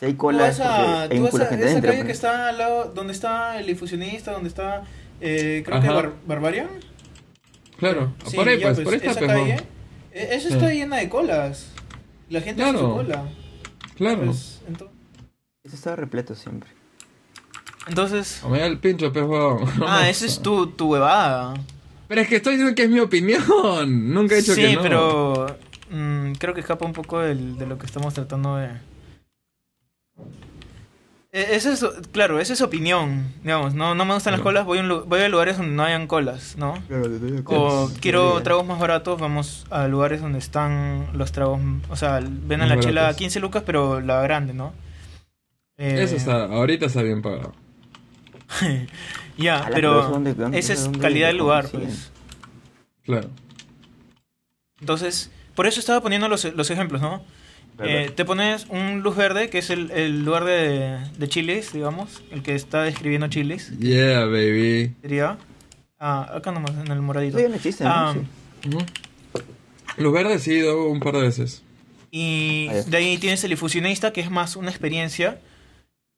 [0.00, 1.64] Si hay Tú cola es vas porque a, hay tú un vas culo a gente
[1.64, 1.90] esa dentro.
[1.90, 2.16] calle que pues.
[2.16, 4.84] está al lado, donde está el infusionista, donde está,
[5.20, 5.94] eh, creo que Ajá.
[5.96, 6.68] Bar- Barbarian.
[7.78, 9.62] Claro, Sí, por ahí ya, pues, por está esa pues, calle, ¿no?
[10.12, 10.54] eso Sí.
[10.54, 11.68] está llena de colas.
[12.30, 12.88] La gente hace Claro.
[12.88, 13.28] su cola.
[13.96, 14.24] Claro.
[14.24, 14.53] Pues,
[15.74, 16.70] Eso estaba repleto siempre.
[17.88, 19.68] entonces, O me da el pincho, pues, huevón.
[19.86, 21.54] ah, esa es tu, tu huevada.
[22.06, 23.42] Pero es que estoy diciendo que es mi opinión.
[24.14, 24.82] Nunca he dicho sí, que no.
[24.82, 25.46] pero
[25.90, 28.70] mm, creo que escapa un poco del- de lo que estamos tratando de...
[31.32, 34.44] Esa es, claro, esa es opinión, digamos, no, no me gustan las Claro.
[34.44, 36.74] colas, voy a, un lu- voy a lugares donde no hayan colas, ¿no?
[37.46, 37.98] O Yes.
[37.98, 41.60] quiero tragos más baratos, vamos a lugares donde están los tragos.
[41.90, 43.18] O sea, ven a la chela baratos.
[43.18, 44.72] 15 lucas, pero la grande, ¿no?
[45.78, 47.52] Eh, Eso está, ahorita está bien pagado.
[49.36, 52.10] ya, Ala, pero pero eso dónde- dónde- esa es dónde calidad del lugar, pues.
[53.04, 53.28] Claro.
[54.80, 57.22] Entonces, por eso estaba poniendo los, los ejemplos, ¿no?
[57.80, 62.22] Eh, te pones un luz verde, que es el, el lugar de, de chiles, digamos,
[62.30, 64.94] el que está describiendo chiles, Yeah, baby.
[65.02, 65.38] diría.
[65.98, 67.38] Ah, acá nomás, en el moradito.
[67.40, 67.90] Ya no existe, ¿no?
[67.90, 68.14] Ah,
[68.62, 68.68] Sí.
[68.68, 68.78] Ujú.
[69.96, 71.62] Los verdes sí un par de veces.
[72.12, 75.40] Y Ah, de ahí tienes el infusionista, que es más una experiencia.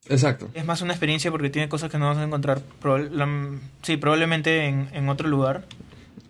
[0.09, 0.49] Exacto.
[0.55, 3.97] Es más una experiencia porque tiene cosas que no vas a encontrar proba- la- sí,
[3.97, 5.65] probablemente en, en otro lugar.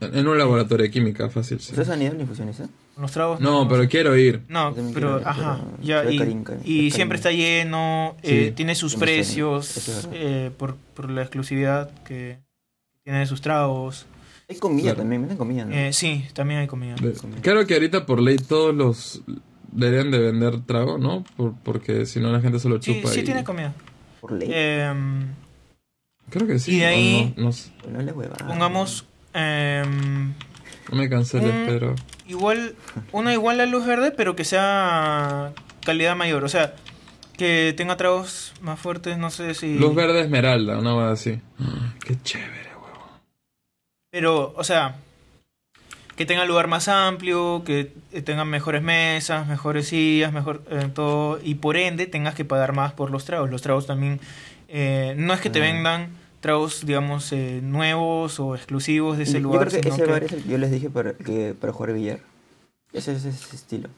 [0.01, 1.59] En un laboratorio de química, fácil.
[1.61, 1.71] sí.
[1.73, 2.69] ¿Ustedes han ido infusionista?
[2.95, 3.41] Con los tragos.
[3.41, 4.43] No, pero quiero ir.
[4.49, 8.31] No, pero, ajá, pero ya, y, carinca, y siempre está lleno, Sí.
[8.31, 12.39] eh, tiene sus precios eh, por, por la exclusividad que
[13.05, 14.07] tiene de sus tragos.
[14.49, 14.99] Hay comida Claro.
[14.99, 15.75] también, venden comida, ¿no?
[15.75, 16.95] Eh, sí, también hay comida.
[17.43, 19.23] Creo que ahorita por ley todos los
[19.77, 21.25] deberían de vender trago, ¿no?
[21.37, 23.09] Por- porque si no la gente se lo Sí, chupa.
[23.13, 23.73] sí y- tiene comida.
[24.21, 24.49] Por ley.
[24.53, 25.29] Em,
[26.31, 26.77] Creo que sí.
[26.77, 27.71] y de ahí- No, no sé.
[27.89, 28.35] no le hueva.
[28.37, 30.33] pongamos em,
[30.91, 31.95] No me canceles, pero.
[32.27, 32.75] igual,
[33.13, 35.53] una igual a luz verde, pero que sea
[35.85, 36.43] calidad mayor.
[36.45, 36.75] O sea,
[37.37, 39.79] que tenga tragos más fuertes, no sé si...
[39.79, 41.41] Luz verde esmeralda, una cosa así.
[42.05, 43.21] Qué chévere, huevo.
[44.11, 44.97] Pero, o sea,
[46.17, 47.93] que tenga lugar más amplio, que
[48.25, 52.93] tengan mejores mesas, mejores sillas, mejor eh, todo, y por ende tengas que pagar más
[52.95, 53.51] por los tragos.
[53.51, 54.19] Los tragos también,
[54.69, 55.63] eh, no es que te Ah.
[55.73, 56.09] vendan
[56.41, 59.69] tragos, digamos, eh, nuevos o exclusivos de ese yo lugar.
[59.69, 61.73] creo que sino ese que- bar es el que yo les dije para, que, para
[61.73, 62.21] jugar billar.
[62.93, 63.89] Ese es ese estilo.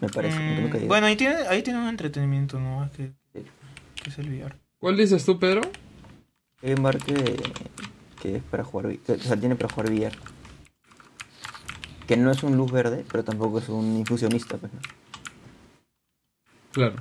[0.00, 0.38] Me parece.
[0.38, 2.88] Mm, bueno, ahí tiene, ahí tiene un entretenimiento, ¿no?
[2.96, 4.56] Que, que es el billar.
[4.78, 5.62] ¿Cuál dices tú, Pedro?
[6.62, 7.14] Hay un bar que,
[8.22, 9.18] que es para jugar billar.
[9.18, 10.12] O sea, tiene para jugar billar.
[12.06, 14.80] Que no es un luz verde, pero tampoco es un infusionista, pues, ¿no?
[16.72, 16.96] Claro.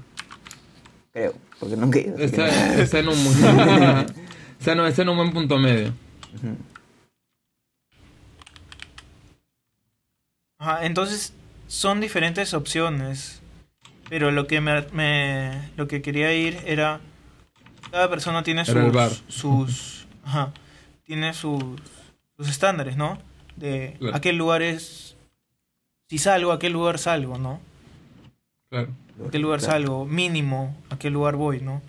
[1.13, 2.15] Creo, porque nunca he ido.
[2.15, 3.15] así que no- Está, está en un
[4.60, 5.94] está, no, está en un buen punto medio.
[10.60, 11.34] Ajá, entonces
[11.68, 13.41] son diferentes opciones.
[14.10, 17.02] Pero lo que me, me- lo que quería ir era
[17.91, 20.54] cada persona tiene sus sus ajá,
[21.06, 21.63] tiene sus
[22.38, 23.18] sus estándares, ¿no?
[23.56, 24.15] De Claro.
[24.15, 25.15] a qué lugares
[26.10, 27.60] si salgo, a qué lugar salgo, ¿no?
[28.70, 28.89] Claro.
[29.28, 29.74] ¿A qué lugar Claro.
[29.74, 30.06] salgo?
[30.06, 31.82] Mínimo, ¿a qué lugar voy, no?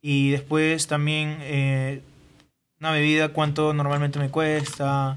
[0.00, 2.02] Y después también eh,
[2.80, 5.16] una bebida, cuánto normalmente me cuesta.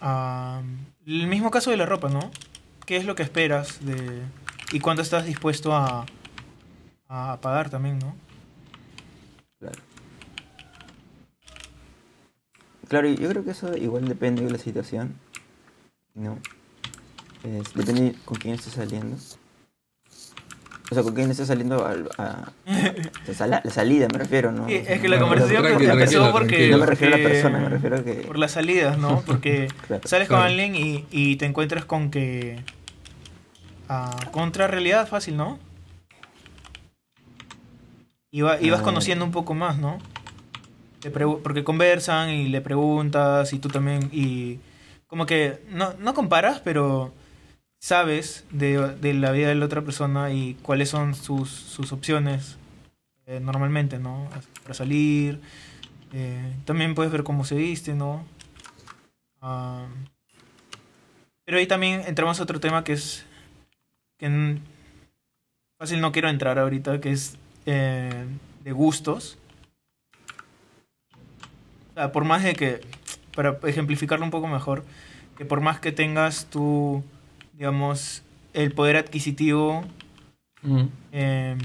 [0.00, 0.60] Ah,
[1.06, 2.30] el mismo caso de la ropa, ¿no?
[2.86, 4.22] ¿Qué es lo que esperas de
[4.72, 6.04] y cuánto estás dispuesto a,
[7.08, 8.14] a pagar también, ¿no?
[12.94, 15.16] Claro, yo creo que eso igual depende de la situación.
[16.14, 16.38] No.
[17.42, 19.16] Es- depende con quién estés saliendo.
[20.92, 22.52] O sea, con quién estés saliendo al- a,
[23.48, 24.68] la, salida, me refiero, ¿no?
[24.68, 26.76] Sí, es que la No, conversación empezó tranquilo, porque tranquilo.
[26.76, 28.12] No me refiero a la persona, me refiero a que...
[28.14, 29.20] por las salidas, ¿no?
[29.26, 30.06] Porque Claro.
[30.06, 32.60] sales con alguien y, y te encuentras con que
[33.88, 35.58] ah, contra realidad fácil, ¿no?
[38.30, 38.84] Y, va- y vas Ah.
[38.84, 39.98] conociendo un poco más, ¿no?
[41.10, 44.58] Porque conversan y le preguntas y tú también y
[45.06, 47.12] como que no, no comparas, pero
[47.78, 52.56] sabes de, de la vida de la otra persona y cuáles son sus, sus opciones
[53.26, 54.28] eh, normalmente, ¿no?
[54.62, 55.40] Para salir.
[56.12, 58.24] eh, también puedes ver cómo se viste, ¿no?
[59.40, 59.86] Ah,
[61.44, 63.26] pero ahí también entramos a otro tema que es
[64.18, 64.58] que
[65.78, 67.36] fácil no quiero entrar ahorita, que es
[67.66, 68.24] eh,
[68.62, 69.38] de gustos.
[71.94, 72.80] O sea, por más de que,
[73.36, 74.84] para ejemplificarlo un poco mejor,
[75.38, 77.04] que por más que tengas tú,
[77.52, 79.84] digamos, el poder adquisitivo,
[81.12, 81.56] eh,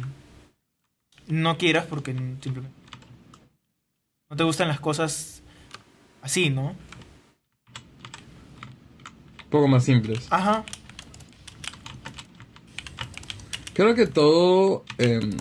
[1.28, 2.80] no quieras porque simplemente
[4.30, 5.42] no te gustan las cosas
[6.22, 6.76] así, ¿no?
[9.46, 10.28] Un poco más simples.
[10.30, 10.64] Ajá.
[13.74, 15.32] Creo que todo em,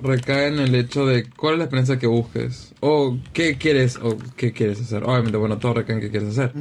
[0.00, 2.74] recae en el hecho de cuál es la experiencia que busques.
[2.80, 5.04] O qué quieres, o qué quieres hacer.
[5.04, 6.52] Obviamente, bueno, todo recae en qué quieres hacer.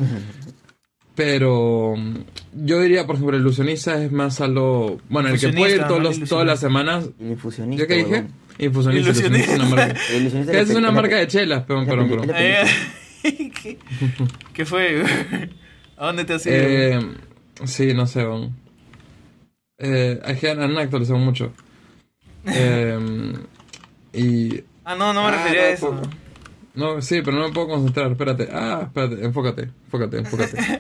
[1.16, 2.16] Pero mm,
[2.66, 5.00] yo diría, por ejemplo, el ilusionista es más algo...
[5.10, 6.10] Bueno, el que puede ir todos ¿no?
[6.10, 7.10] los, El todas las semanas...
[7.20, 8.10] Infusionista, ¿Yo qué dije?
[8.10, 8.34] huevón.
[8.60, 9.12] Infusionista.
[9.12, 9.54] Ilusionista.
[9.54, 10.60] ilusionista es una marca.
[10.62, 12.28] Es una marca de chelas, perdón, perdón, perdón.
[13.24, 13.78] ¿Qué,
[14.54, 15.04] qué fue?
[15.98, 16.56] ¿A dónde te has ido?
[16.56, 17.00] Eh,
[17.66, 18.56] sí, no sé aún.
[19.78, 21.54] Eh, es que han actualizado mucho.
[22.46, 23.34] Eh,
[24.14, 24.64] y...
[24.86, 25.90] ah, no, no me Ah, refería a eso.
[25.92, 26.02] poco.
[26.76, 28.12] No, sí, pero no me puedo concentrar.
[28.12, 28.50] Espérate.
[28.52, 29.24] Ah, espérate.
[29.24, 29.70] Enfócate.
[29.86, 30.58] Enfócate, enfócate.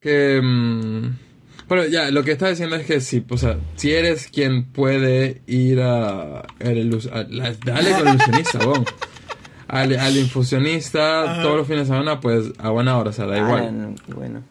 [0.00, 0.40] que...
[1.68, 5.42] pero ya, lo que está diciendo es que sí, o sea, si eres quien puede
[5.46, 6.42] ir a...
[6.58, 8.84] el ilus- a- la- dale con el ilusionista, bon.
[9.66, 11.42] Al, al infusionista Ajá.
[11.42, 13.80] todos los fines de semana, pues a buena hora, o sea, da Ah, igual.
[13.80, 14.42] no, bueno.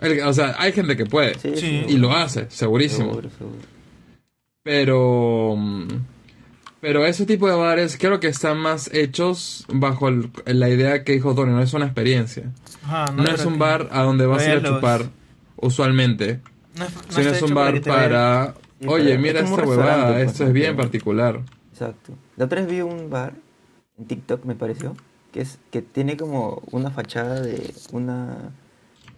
[0.00, 1.38] El- o sea, hay gente que puede.
[1.38, 1.84] Sí, Sí.
[1.88, 3.10] Y lo hace, segurísimo.
[3.10, 3.58] Seguro, seguro.
[4.62, 5.54] Pero.
[5.56, 5.88] mm,
[6.80, 11.12] Pero ese tipo de bares creo que están más hechos bajo el- la idea que
[11.12, 12.50] dijo Tony, no es una experiencia.
[12.84, 15.10] Ajá, No, es un bar a donde vas a ir a chupar
[15.56, 16.40] usualmente,
[16.78, 18.54] No, es- no sino es un bar para.
[18.86, 21.40] Oye, mira esta huevada, restaurante, esto pues, es bien particular.
[21.70, 22.14] Exacto.
[22.38, 23.34] La otra vez vi un bar
[23.98, 24.96] en TikTok, me pareció,
[25.32, 28.52] que es que tiene como una fachada de una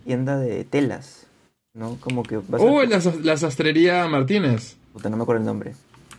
[0.04, 1.28] tienda de telas,
[1.74, 1.96] ¿no?
[2.00, 4.78] Como que vas a- Oh, la, sa- la sastrería Martínez.
[4.92, 5.72] Puta, no me acuerdo el nombre.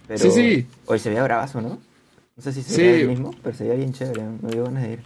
[0.07, 0.19] Pero...
[0.19, 0.67] Sí, sí.
[0.85, 1.79] Hoy se veía bravazo, ¿no?
[2.35, 2.73] No sé si Sí.
[2.73, 4.23] sería el mismo, pero se veía bien chévere.
[4.41, 4.99] Me dio ganas de ir.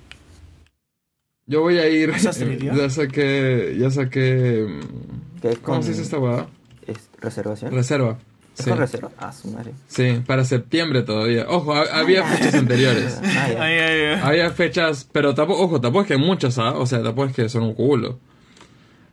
[1.46, 2.12] Yo voy a ir.
[2.14, 3.76] Ya saqué.
[3.80, 4.66] Ya saqué.
[4.68, 6.48] mm, ¿Qué es ¿Cómo con- se dice esta hueá?
[6.86, 7.74] es reservación?
[7.74, 8.18] Reserva.
[8.58, 8.70] ¿Es Sí.
[8.72, 9.12] con reserva?
[9.18, 9.72] Ah, su madre.
[9.88, 11.46] Sí, para septiembre todavía.
[11.48, 13.20] Ojo, ha- había fechas anteriores.
[13.24, 13.46] Ah.
[13.46, 13.80] Ay, ay,
[14.16, 14.20] ay.
[14.24, 16.74] Había fechas, pero tampoco, ojo, tampoco es que hay muchas, ¿ah?
[16.78, 18.20] O sea, tampoco es que son un culo.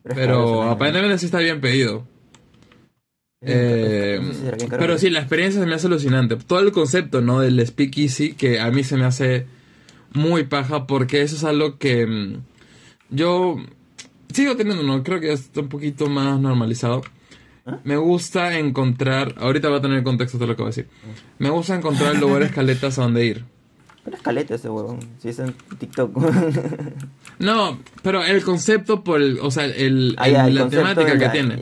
[0.03, 2.07] Pero aparentemente sí está bien pedido.
[3.47, 4.21] Eh,
[4.71, 6.37] pero sí, la experiencia se me hace alucinante.
[6.37, 7.41] Todo el concepto, ¿no?
[7.41, 9.47] Del speakeasy, que a mí se me hace
[10.13, 12.43] muy paja, porque eso es algo que mm,
[13.11, 13.57] yo
[14.33, 15.03] sigo teniendo, ¿no?
[15.03, 17.03] Creo que está un poquito más normalizado.
[17.67, 17.79] ¿Ah?
[17.85, 20.89] Me gusta encontrar, ahorita va a tener contexto todo lo que voy a decir.
[21.39, 23.45] Me gusta encontrar lugares caletas a donde ir.
[24.05, 25.01] Pero es caleta ese huevón.
[25.21, 26.17] Si es en TikTok.
[27.41, 31.19] No, pero el concepto por el, o sea, el, Ah, ya, el- el la temática
[31.19, 31.57] que la- tiene.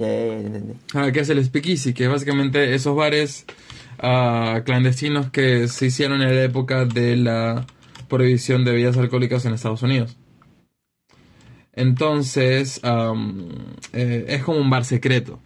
[0.93, 1.01] Ya.
[1.01, 3.47] Ah, que es el speakeasy, que básicamente esos bares
[3.99, 7.65] ah, clandestinos que se hicieron en la época de la
[8.09, 10.15] prohibición de bebidas alcohólicas en Estados Unidos.
[11.73, 12.81] Entonces,
[13.95, 15.41] eh, es como un bar secreto.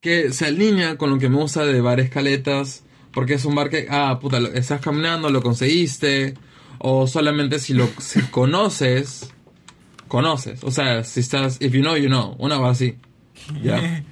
[0.00, 3.70] Que se alinea con lo que me gusta de bares caletas, porque es un bar
[3.70, 6.34] que, ah, puta, lo- estás caminando, lo conseguiste,
[6.78, 9.32] o solamente si lo si conoces,
[10.08, 10.62] conoces.
[10.64, 12.96] O sea, si estás, if you know, you know, una va así.
[13.62, 14.04] Ya.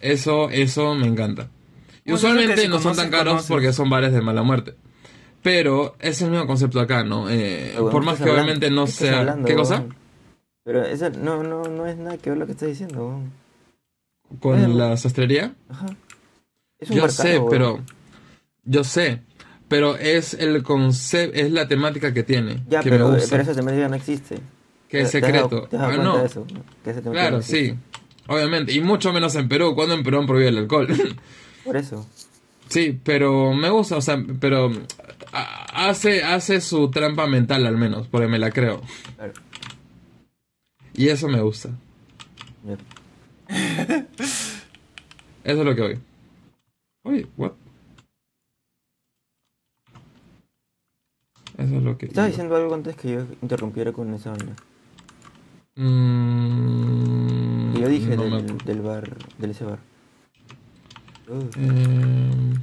[0.00, 1.48] Eso, eso me encanta.
[2.04, 3.48] Y Pues usualmente si no son tan caros conoces.
[3.48, 4.74] porque son bares de mala muerte.
[5.42, 7.28] Pero es el mismo concepto acá, ¿no?
[7.30, 9.18] Eh, Pero, por más que hablando- obviamente no ¿qué estás sea...
[9.20, 9.84] hablando, ¿Qué cosa?
[10.64, 13.20] Pero eso no, no, no es nada que ver lo que estás diciendo.
[14.40, 14.74] ¿Con Bueno.
[14.74, 15.54] la sastrería?
[15.68, 15.86] Ajá.
[16.82, 17.80] Es un Yo sé, pero...
[18.64, 19.22] Yo sé.
[19.68, 22.62] Pero es el concepto, es la temática que tiene.
[22.68, 23.30] Ya, que pero, me gusta.
[23.30, 24.38] pero esa temática no existe.
[24.88, 25.68] que es ¿Te- te has dado- secreto.
[25.68, 26.18] ¿Te has dado Ah, no.
[26.18, 26.46] de eso?
[26.52, 26.62] ¿no?
[26.84, 27.74] Que esa temática no Claro, sí.
[28.28, 28.72] Obviamente.
[28.72, 29.74] Y mucho menos en Perú.
[29.74, 30.88] cuando en Perú han prohibido el alcohol?
[31.64, 32.06] Por eso.
[32.68, 34.70] Sí, pero me gusta, o sea, pero
[35.74, 38.80] hace, hace su trampa mental al menos, porque me la creo.
[39.16, 39.32] Claro.
[40.94, 41.70] Y eso me gusta.
[45.44, 45.98] Eso es lo que voy.
[47.04, 47.52] Oye, what?
[51.58, 52.06] Eso es lo que...
[52.06, 54.56] Estabas diciendo algo antes que yo interrumpiera con esa vaina.
[55.76, 59.78] Mm, Que yo dije no del, del bar, del ese bar.
[61.56, 62.54] Eh,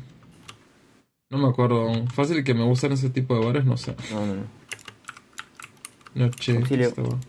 [1.31, 1.91] no me acuerdo.
[2.13, 3.95] Fácil que me gustan ese tipo de bares, no sé.
[4.11, 4.43] no, no, no.
[6.15, 6.57] Noche.
[6.69, 7.19] Estaba.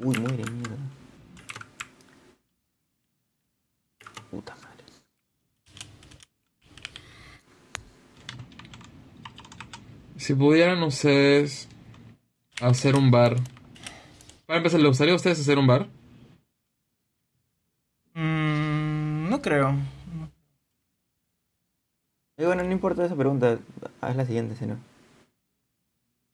[0.00, 0.76] Uy, muere, mierda.
[4.30, 4.84] Puta madre.
[10.28, 11.70] Si pudieran ustedes
[12.60, 13.36] hacer un bar.
[14.44, 15.88] Para empezar, ¿le gustaría a ustedes hacer un bar?
[18.12, 19.70] Mm, no creo.
[22.36, 23.58] Eh, bueno, no importa esa pregunta.
[24.02, 24.76] Haz la siguiente, si no.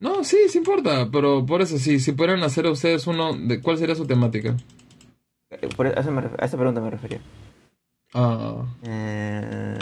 [0.01, 3.61] No, sí, sí importa, pero por eso sí, si pudieran hacer a ustedes uno, de,
[3.61, 4.57] ¿cuál sería su temática?
[5.51, 7.21] Eh, Por eso me ref- a esa pregunta me refería.
[8.13, 9.79] Ah, Eh,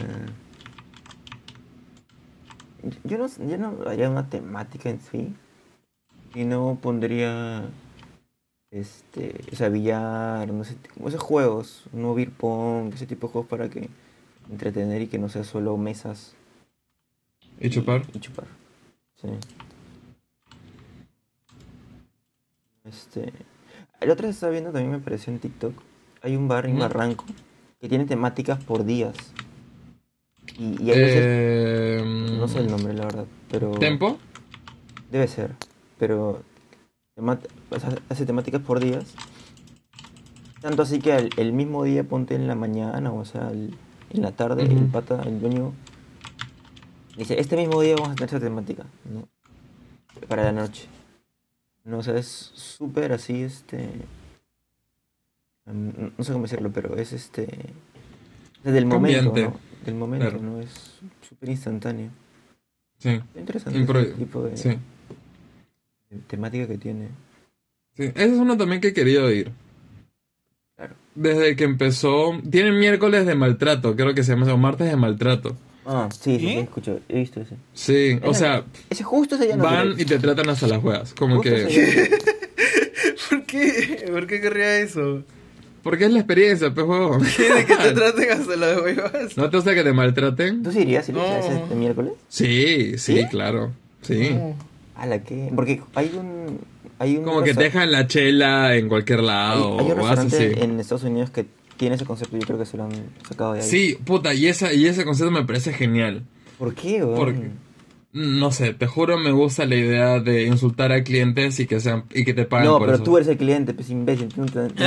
[3.05, 5.35] yo, no, yo no haría una temática en sí.
[6.35, 7.69] Y no pondría.
[8.71, 9.41] Este.
[9.53, 10.77] O sea, billar, no sé.
[10.95, 11.85] como Esos juegos.
[11.93, 13.89] No beer pong, ese tipo de juegos para que.
[14.51, 16.35] Entretener y que no sea solo mesas.
[17.61, 18.03] ¿y chupar?
[18.13, 18.47] Y, chupar.
[19.21, 19.29] Sí.
[22.85, 23.33] Este.
[24.01, 25.75] El otro día estaba viendo también me pareció en TikTok.
[26.23, 26.81] Hay un bar en Ujú.
[26.81, 27.25] Barranco
[27.81, 29.15] que tiene temáticas por días.
[30.59, 31.21] Y, y hay veces.
[31.25, 32.03] Eh,
[32.39, 33.25] No sé el nombre, la verdad.
[33.51, 33.71] Pero.
[33.73, 34.19] ¿Tempo?
[35.11, 35.53] Debe ser.
[35.99, 36.43] Pero.
[38.09, 39.15] hace temáticas por días.
[40.61, 43.75] Tanto así que el, el mismo día ponte en la mañana, o sea, el-
[44.11, 45.73] en la tarde, el pata, el dueño.
[47.17, 49.27] Dice, este mismo día vamos a tener esa temática, ¿no?
[50.29, 50.87] Para la noche.
[51.85, 53.89] No, o sea, es súper así, este.
[55.67, 57.49] No sé cómo decirlo, pero es este.
[58.65, 59.33] es del momento.
[59.85, 60.43] Del momento, Claro.
[60.43, 60.61] ¿no?
[60.61, 60.71] Es
[61.29, 62.11] súper instantáneo.
[62.99, 64.69] Sí, Interesante Impro- ese tipo de, sí.
[66.11, 67.09] de temática que tiene.
[67.97, 69.51] Sí, ese es uno también que he querido ir.
[70.77, 70.95] Claro.
[71.15, 72.33] Desde que empezó.
[72.51, 75.57] Tienen miércoles de maltrato, creo que se llama, o martes de maltrato.
[75.85, 76.53] Ah, sí, sí, ¿Y?
[76.53, 77.57] sí, escucho, he visto ese.
[77.75, 81.13] Sí, o sea, Ese justo ya no van y te tratan hasta las juegas.
[81.15, 82.11] Como Justo que.
[83.31, 84.05] ¿Por qué?
[84.13, 85.25] ¿Por qué querría eso?
[85.83, 87.23] Porque es la experiencia, pues, huevón.
[87.39, 89.37] ¿De que te traten hasta las huevas?
[89.37, 90.63] ¿No te gusta que te maltraten?
[90.63, 91.25] ¿Tú sí irías si le No.
[91.39, 92.13] este miércoles?
[92.29, 93.27] Sí, sí, ¿Sí?
[93.29, 93.73] claro.
[94.03, 94.31] Sí.
[94.33, 94.57] No.
[94.97, 95.51] ¿A la qué?
[95.55, 96.59] Porque hay un...
[96.99, 100.07] Hay un Como que te dejan la chela en cualquier hay, lado hay un o
[100.07, 100.61] algo restaurante así.
[100.65, 102.37] en Estados Unidos que tiene ese concepto.
[102.37, 102.93] Yo creo que se lo han
[103.29, 103.67] sacado de ahí.
[103.69, 106.23] Sí, puta, y, esa, y ese concepto me parece genial.
[106.59, 107.17] ¿Por qué, weón?
[107.17, 107.51] Porque,
[108.13, 112.05] no sé, te juro me gusta la idea de insultar a clientes y que sean
[112.13, 113.05] y que te paguen No, por pero eso.
[113.05, 114.29] tú eres el cliente, pues imbécil.
[114.29, 114.83] Tú no te, tú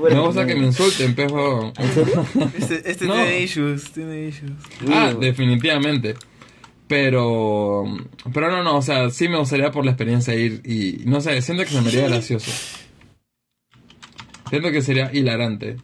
[0.00, 1.72] no Me gusta que me insulten, pues, huevón.
[1.78, 2.26] ¿En serio?
[2.58, 3.14] Este, este No.
[3.14, 4.52] tiene issues, tiene issues.
[4.90, 6.14] Ah, definitivamente.
[6.88, 7.84] Pero,
[8.34, 11.40] pero no, no, o sea, sí me gustaría por la experiencia ir y, no sé,
[11.40, 12.50] siento que se me haría gracioso.
[14.50, 15.76] Siento que sería hilarante.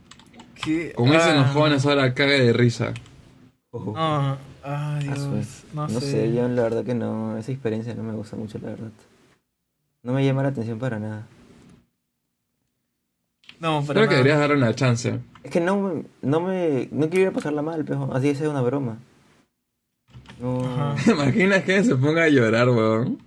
[0.63, 0.93] ¿Qué?
[0.95, 1.53] Como dicen los Ah.
[1.55, 2.93] jóvenes ahora, cague de risa.
[3.71, 3.93] Ojo.
[3.97, 4.37] No,
[4.69, 6.11] ay Dios, no, No sé.
[6.11, 8.91] sé, yo la verdad que no, esa experiencia no me gusta mucho, la verdad.
[10.03, 11.27] No me llama la atención para nada.
[13.61, 15.19] No, para Creo que deberías darle una chance.
[15.43, 18.41] Es que no, me- no me, no quiero ir a pasarla mal, pero así es
[18.43, 18.99] una broma.
[20.41, 20.95] No, Ajá.
[21.05, 23.19] ¿Te imaginas que se ponga a llorar, weón?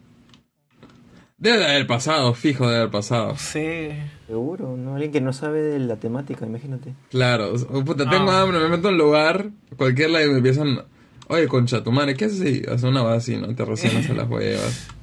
[1.38, 3.36] Debe de haber pasado, fijo de haber pasado.
[3.36, 4.04] Sé.
[4.28, 4.94] seguro, ¿no?
[4.94, 6.94] Alguien que no sabe de la temática, imagínate.
[7.10, 8.42] Claro, puta, tengo Ah.
[8.44, 10.84] hambre, me meto en un lugar, cualquier lado y me empiezan.
[11.32, 12.62] Oye, concha, tu madre, ¿qué haces ahí?
[12.70, 13.56] Hace una base así, ¿no?
[13.56, 14.88] Te recién a las huevas.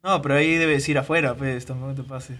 [0.00, 2.38] No, pero ahí debes ir afuera, pues, tampoco te pases.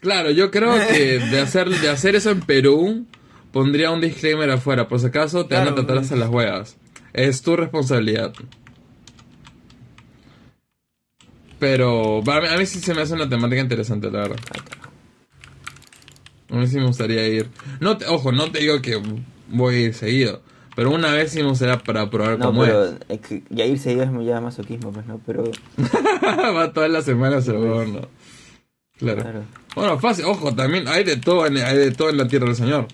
[0.00, 3.06] Claro, yo creo que de hacer, de hacer eso en Perú,
[3.52, 4.88] pondría un disclaimer afuera.
[4.88, 6.06] Por si acaso te van Claro, a tratar pues.
[6.06, 6.76] hasta las huevas.
[7.12, 8.32] Es tu responsabilidad.
[11.60, 14.38] Pero va, a mí, a mí sí se me hace una temática interesante, la verdad.
[16.50, 17.48] A mí sí me gustaría ir.
[17.80, 19.00] No te- ojo, no te digo que
[19.48, 20.42] voy a ir seguido.
[20.78, 22.94] Pero una vez sí me gustaría para probar No, cómo pero es.
[23.08, 25.20] es que ya irse ya es ya masoquismo, pues, ¿no?
[25.26, 25.42] Pero,
[26.56, 28.00] Va todas las semanas el huevón, ¿no?
[28.96, 29.22] Claro.
[29.22, 29.42] claro.
[29.74, 32.54] Bueno, fácil, ojo, también hay de todo en, hay de todo en la tierra del
[32.54, 32.86] Señor.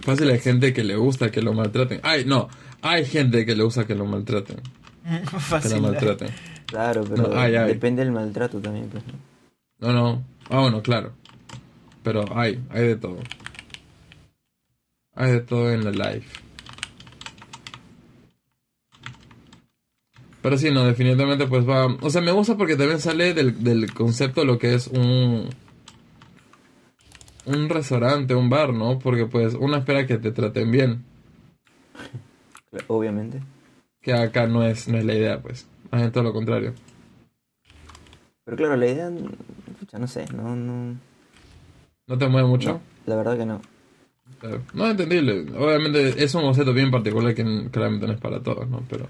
[0.00, 2.00] Fácil hay gente que le gusta que lo maltraten.
[2.02, 2.48] Ay, no,
[2.80, 4.56] hay gente que le gusta que lo maltraten.
[5.04, 5.80] Que la Fácil.
[5.82, 6.30] maltraten.
[6.66, 9.04] Claro, pero No, depende del maltrato también, pues,
[9.78, 9.86] ¿no?
[9.86, 10.24] No, no.
[10.50, 11.12] Ah, bueno, claro.
[12.02, 13.18] Pero hay, hay de todo.
[15.14, 16.26] Hay de todo en la life.
[20.42, 21.86] Pero sí, no, definitivamente pues va...
[21.86, 25.48] O sea, me gusta porque también sale del, del concepto lo que es un...
[27.44, 28.98] Un restaurante, un bar, ¿no?
[28.98, 31.04] Porque pues uno espera que te traten bien.
[32.86, 33.40] Obviamente.
[34.00, 35.66] Que acá no es, no es la idea, pues.
[35.90, 36.74] Más bien todo lo contrario.
[38.44, 39.10] Pero claro, la idea,
[39.90, 40.96] ya no sé, no, no,
[42.06, 42.72] ¿No te mueve mucho?
[42.72, 43.60] no, la verdad que no.
[44.74, 45.46] No es entendible.
[45.56, 48.82] Obviamente es un concepto bien particular que claramente no es para todos, ¿no?
[48.90, 49.06] Pero.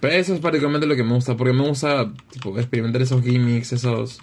[0.00, 3.72] Pero eso es particularmente lo que me gusta, porque me gusta tipo, experimentar esos gimmicks,
[3.72, 4.20] esos.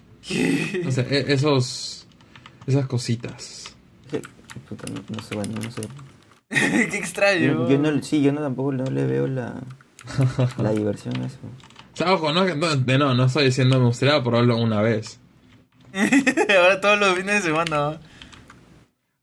[0.83, 2.07] No sé, e- esos.
[2.65, 3.75] Esas cositas.
[4.69, 5.81] Puta, no, no sé, bueno, no sé.
[6.89, 7.67] Qué extraño.
[7.67, 9.55] Yo, yo no, sí, yo no tampoco no le veo la,
[10.57, 11.37] la diversión a eso.
[11.93, 15.19] O sea, ojo, no, no, no estoy diciendo me gustaría probarlo una vez.
[15.93, 17.99] Ahora todos los fines de semana.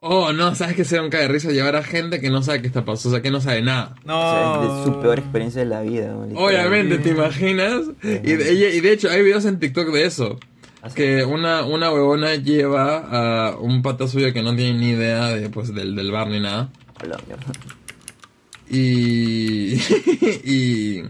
[0.05, 2.61] Oh, no, ¿sabes que sea un cae de risa llevar a gente que no sabe
[2.61, 3.11] qué está pasando?
[3.11, 3.95] O sea, que no sabe nada.
[4.05, 4.19] No.
[4.19, 6.09] O sea, es de su peor experiencia de la vida.
[6.09, 6.41] ¿no?
[6.41, 7.83] Obviamente, ¿te imaginas?
[8.03, 10.41] Y de, y de hecho, hay videos en TikTok de eso.
[10.81, 10.97] Así.
[10.97, 15.49] Que una, una huevona lleva a un pata suyo que no tiene ni idea de,
[15.51, 16.73] pues, del, del bar ni nada.
[17.01, 17.19] Hola.
[18.69, 19.75] Y,
[20.45, 21.03] y.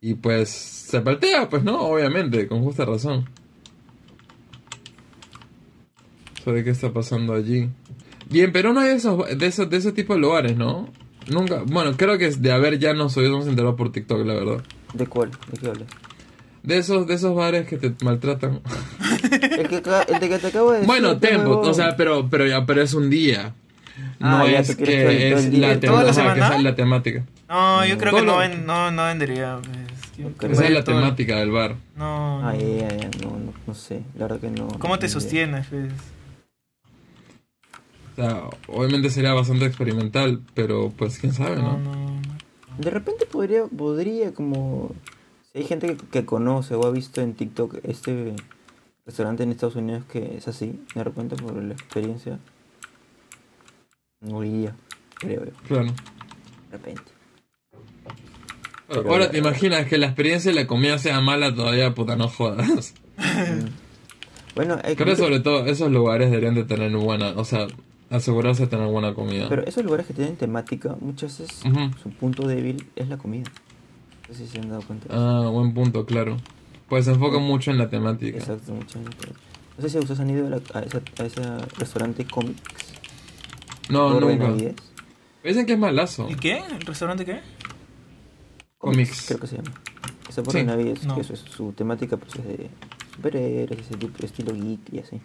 [0.00, 3.28] Y pues se paltea, pues no, obviamente, con justa razón.
[6.42, 7.68] Sobre qué está pasando allí.
[8.30, 10.88] Bien, pero no hay de esos, de esos, de ese tipo de lugares, ¿no?
[11.28, 14.62] Nunca, bueno, creo que es de haber ya nos habíamos enterado por TikTok, la verdad.
[14.94, 15.30] ¿De cuál?
[15.52, 15.88] ¿De qué hablas?
[16.62, 18.60] De esos, de esos bares que te maltratan.
[19.32, 19.76] El, que,
[20.08, 20.86] el de que te acabo de decir.
[20.86, 23.54] Bueno, tempo, o sea, pero, pero, ya- pero es un día.
[24.18, 25.80] No Ah, ya, es que es la,
[26.74, 27.24] temática.
[27.48, 29.58] No, yo creo que no, ven- no, no vendería.
[29.62, 29.76] pues.
[30.18, 30.52] Yo- creo.
[30.52, 31.76] Esa es la temática del bar.
[31.96, 32.46] No.
[32.46, 34.02] Ah, ya, ya, ya, no, no, no sé.
[34.16, 34.68] La verdad que no.
[34.78, 35.66] ¿Cómo te no sostienes?
[35.68, 35.92] Pues?
[38.18, 41.78] O sea, obviamente sería bastante experimental, pero pues quién sabe, No, ¿no?
[41.78, 42.20] no.
[42.78, 44.90] De repente podría, podría como...
[45.52, 48.34] Si hay gente que, que conoce o ha visto en TikTok este
[49.06, 52.38] restaurante en Estados Unidos que es así, de repente por la experiencia,
[54.20, 54.74] no iría,
[55.14, 55.84] creo yo, Claro.
[55.86, 55.92] de
[56.72, 57.02] repente.
[58.88, 62.28] Pero- Ahora te imaginas que la experiencia de la comida sea mala todavía, puta, no
[62.28, 62.94] jodas.
[63.18, 63.66] Mm.
[64.54, 67.66] Bueno, hay Creo que sobre todo esos lugares deberían de tener buena, o sea,
[68.10, 69.48] asegurarse de tener buena comida.
[69.48, 71.58] pero esos lugares que tienen temática, muchas veces
[72.02, 73.44] su punto débil es la comida.
[74.28, 75.06] No sé si se han dado cuenta.
[75.10, 76.36] Ah, buen punto, claro.
[76.88, 78.36] Pues se enfoca mucho en la temática.
[78.38, 78.98] Exacto, mucho.
[78.98, 81.42] No sé si ustedes han ido a, la- a esa- a ese
[81.78, 82.60] restaurante Comics.
[83.90, 84.74] No, por nunca.
[85.44, 86.28] Dicen que es malazo.
[86.28, 86.58] ¿El qué?
[86.58, 87.40] ¿El restaurante qué?
[88.78, 89.26] Comics.
[89.28, 89.72] Creo que se llama.
[90.28, 90.58] Esa por Sí.
[90.58, 91.16] Benavides, No.
[91.16, 92.70] que su, su temática pues es de
[93.14, 95.20] superhéroes, ese tipo, estilo geek y así.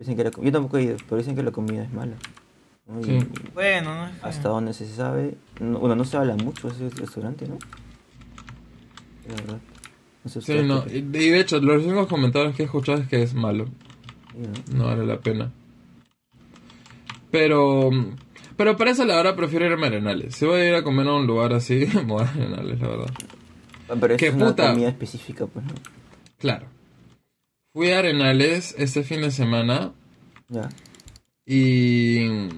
[0.00, 2.16] Dicen que la, yo tampoco he ido, pero dicen que la comida es mala.
[2.88, 3.00] ¿no?
[3.00, 3.28] Y Sí.
[3.54, 6.96] Bueno, no es hasta donde se sabe, no, bueno, no se habla mucho de ese
[7.00, 7.58] restaurante, ¿no?
[9.28, 9.58] La verdad.
[10.24, 10.84] No sé Sí, no.
[10.90, 13.66] Y y de hecho, los únicos comentarios que he escuchado es que es malo.
[14.34, 14.78] ¿no?
[14.78, 15.52] No vale la pena.
[17.30, 17.90] Pero.
[18.56, 20.34] Pero para eso la hora prefiero irme a Arenales.
[20.34, 22.88] Si voy a ir a comer a un lugar así, me voy a Arenales, la
[22.88, 23.10] verdad.
[24.00, 24.70] Pero es ¡Qué una puta!
[24.70, 25.72] comida específica, pues, ¿no?
[26.38, 26.66] Claro.
[27.72, 29.92] Fui a Arenales este fin de semana
[30.48, 30.68] Ya,
[31.46, 32.48] y.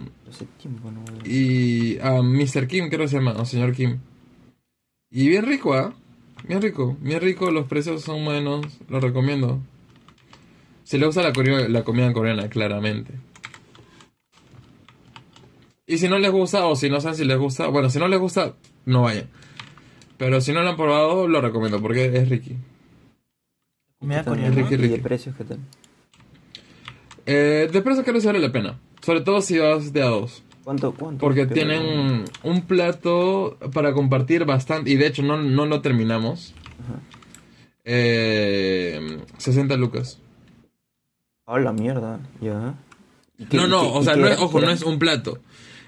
[0.91, 1.25] ¿no?
[1.25, 2.67] Y a Mr.
[2.67, 4.01] Kim, creo que se llama, o señor Kim.
[5.11, 5.95] Y bien rico, ¿ah?
[6.47, 9.61] Bien rico, bien rico, los precios son buenos, lo recomiendo.
[10.85, 11.33] Si le gusta la,
[11.69, 13.15] la comida coreana, claramente.
[15.87, 18.09] Y si no les gusta, o si no saben si les gusta, bueno, si no
[18.09, 18.55] les gusta,
[18.87, 19.29] no vayan.
[20.17, 22.57] Pero si no lo han probado, lo recomiendo, porque es ricky.
[24.03, 24.35] Comida ¿Qué tal?
[24.35, 24.57] coreana.
[24.57, 25.01] Ricky, ¿Y de ricky.
[25.01, 25.59] precios qué tal?
[27.25, 28.79] Eh, de precio creo que vale la pena.
[29.01, 30.43] Sobre todo si vas de a dos.
[30.65, 30.93] ¿Cuánto?
[30.93, 34.91] cuánto Porque ¿Qué tienen un plato para compartir bastante.
[34.91, 36.53] Y de hecho no, no lo terminamos.
[36.85, 37.01] Ajá.
[37.85, 40.19] Eh, 60 lucas.
[41.47, 42.75] Ah, la mierda, ya.
[43.39, 45.39] ¿Y qué- No, no, qué- o sea, no es, ojo, ¿Qué no es un plato.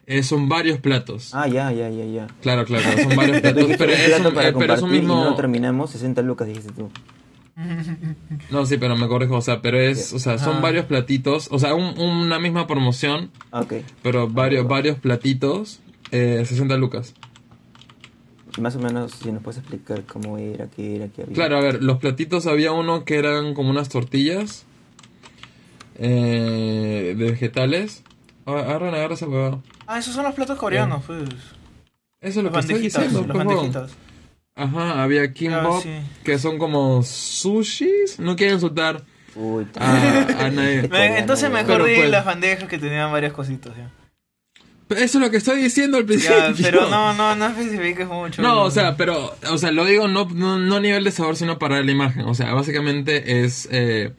[0.06, 1.34] Eh, son varios platos.
[1.34, 2.26] Ah, ya, ya, ya, ya.
[2.42, 3.64] Claro, claro, son varios platos.
[3.64, 5.24] un plato para eh, pero es un y mismo.
[5.24, 6.90] no terminamos, 60 lucas dijiste tú.
[8.50, 9.36] No, sí, pero me corrijo.
[9.36, 10.12] O sea, pero es.
[10.12, 10.60] O sea, son Ah.
[10.60, 11.48] varios platitos.
[11.50, 13.30] O sea, un- una misma promoción.
[13.52, 13.74] Ah, ok.
[14.02, 15.80] Pero varios, varios platitos.
[16.10, 17.14] Eh, 60 lucas.
[18.60, 21.34] Más o menos, si nos puedes explicar cómo era, qué era, qué había.
[21.34, 24.64] Claro, a ver, los platitos había uno que eran como unas tortillas
[25.98, 28.02] eh, de vegetales.
[28.46, 29.60] Ah, Agarran, agarra esa huevada.
[29.86, 31.22] Ah, esos son los platos coreanos, pues.
[32.20, 33.20] Eso es lo Las que estoy diciendo.
[33.20, 33.90] las pues, bandejitas.
[34.56, 35.90] Ajá, había kimbap, Ah, sí.
[36.24, 38.18] que son como sushis.
[38.20, 39.02] No quiero insultar
[39.34, 40.88] Uy, a, a nadie.
[40.88, 43.90] Me- Entonces mejor Pero, di pues- las bandejas que tenían varias cositas, ya.
[44.86, 46.36] Pero Eso es lo que estoy diciendo al principio.
[46.36, 48.42] Ya, pero no, no, no especifiques mucho.
[48.42, 51.36] No, o sea, pero, o sea, lo digo no, no, no a nivel de sabor,
[51.36, 52.26] sino para la imagen.
[52.26, 54.12] O sea, básicamente es, eh,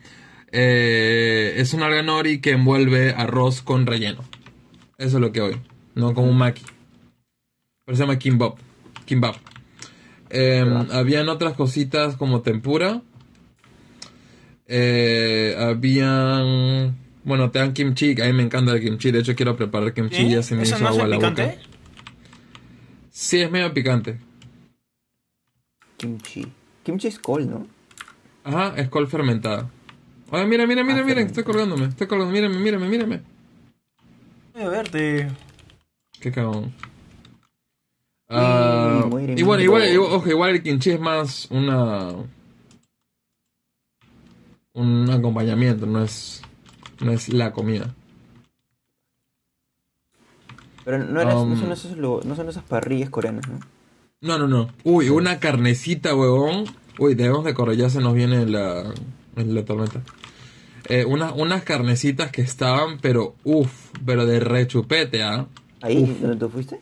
[0.52, 4.24] eh, es un arganori que envuelve arroz con relleno.
[4.98, 5.62] Eso es lo que hoy,
[5.94, 6.64] no como un maki.
[7.86, 8.58] Pero se llama kimbap.
[9.06, 9.36] Kimbap.
[10.30, 10.92] Eh, Kimbap.
[10.92, 13.02] habían otras cositas como tempura.
[14.68, 18.20] Eh, habían, bueno, te dan kimchi.
[18.22, 19.12] A mí me encanta el kimchi.
[19.12, 20.16] De hecho, quiero preparar kimchi.
[20.16, 20.30] ¿Sí?
[20.30, 21.44] Ya se me ¿Eso hizo no agua la picante?
[21.44, 21.56] boca.
[23.12, 24.18] Sí, es medio picante.
[25.98, 26.46] Kimchi.
[26.84, 27.68] Kimchi es col, ¿no?
[28.44, 29.70] Ajá, es col fermentada.
[30.32, 33.22] Oye, mira, mira, mira, Ah, mira, estoy colgándome, estoy colgando, mírame, mírame, mírame.
[34.54, 35.28] Voy a verte.
[36.20, 36.74] Qué cagón.
[38.28, 39.64] Ah, muere y bueno, mundo.
[39.64, 42.12] igual, igual- ojo, igual el kimchi es más una
[44.74, 46.42] un acompañamiento, no es
[47.00, 47.94] no es la comida.
[50.84, 53.60] Pero no, era- Um, no, son esos, no son esas parrillas coreanas, ¿no?
[54.22, 54.70] No, no, no.
[54.84, 56.66] Uy, una carnecita, huevón.
[57.00, 58.94] Uy, debemos de correr, ya se nos viene la,
[59.36, 60.02] la tormenta.
[60.88, 65.48] Eh, unas, unas carnecitas que estaban, pero uff, pero de rechupete, ¿ah?
[65.82, 66.22] Ahí, Uf.
[66.22, 66.80] donde tú fuiste,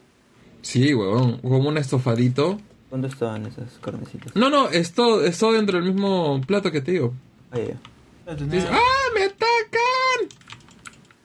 [0.64, 2.59] Sí, huevón, como un estofadito.
[2.89, 4.36] ¿dónde estaban esas carnecitas?
[4.36, 7.14] No, no, esto, esto dentro del mismo plato que te digo.
[7.51, 7.57] Ah.
[7.57, 10.39] Espérate, Dice, Tenía, ¡Ah, me atacan!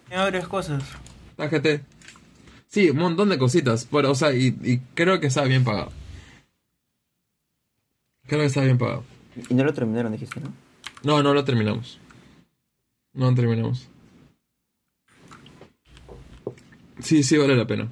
[0.08, 0.82] tenía varias cosas.
[1.36, 1.82] Tájate.
[2.66, 3.86] Sí, un montón de cositas.
[3.90, 5.92] Pero, o sea, y, y creo que estaba bien pagado.
[8.26, 9.04] Creo que estaba bien pagado.
[9.48, 10.52] Y no lo terminaron, dijiste, ¿no?
[11.04, 11.98] No, no lo terminamos.
[13.14, 13.88] No lo terminamos.
[17.00, 17.88] Sí, sí, vale la pena.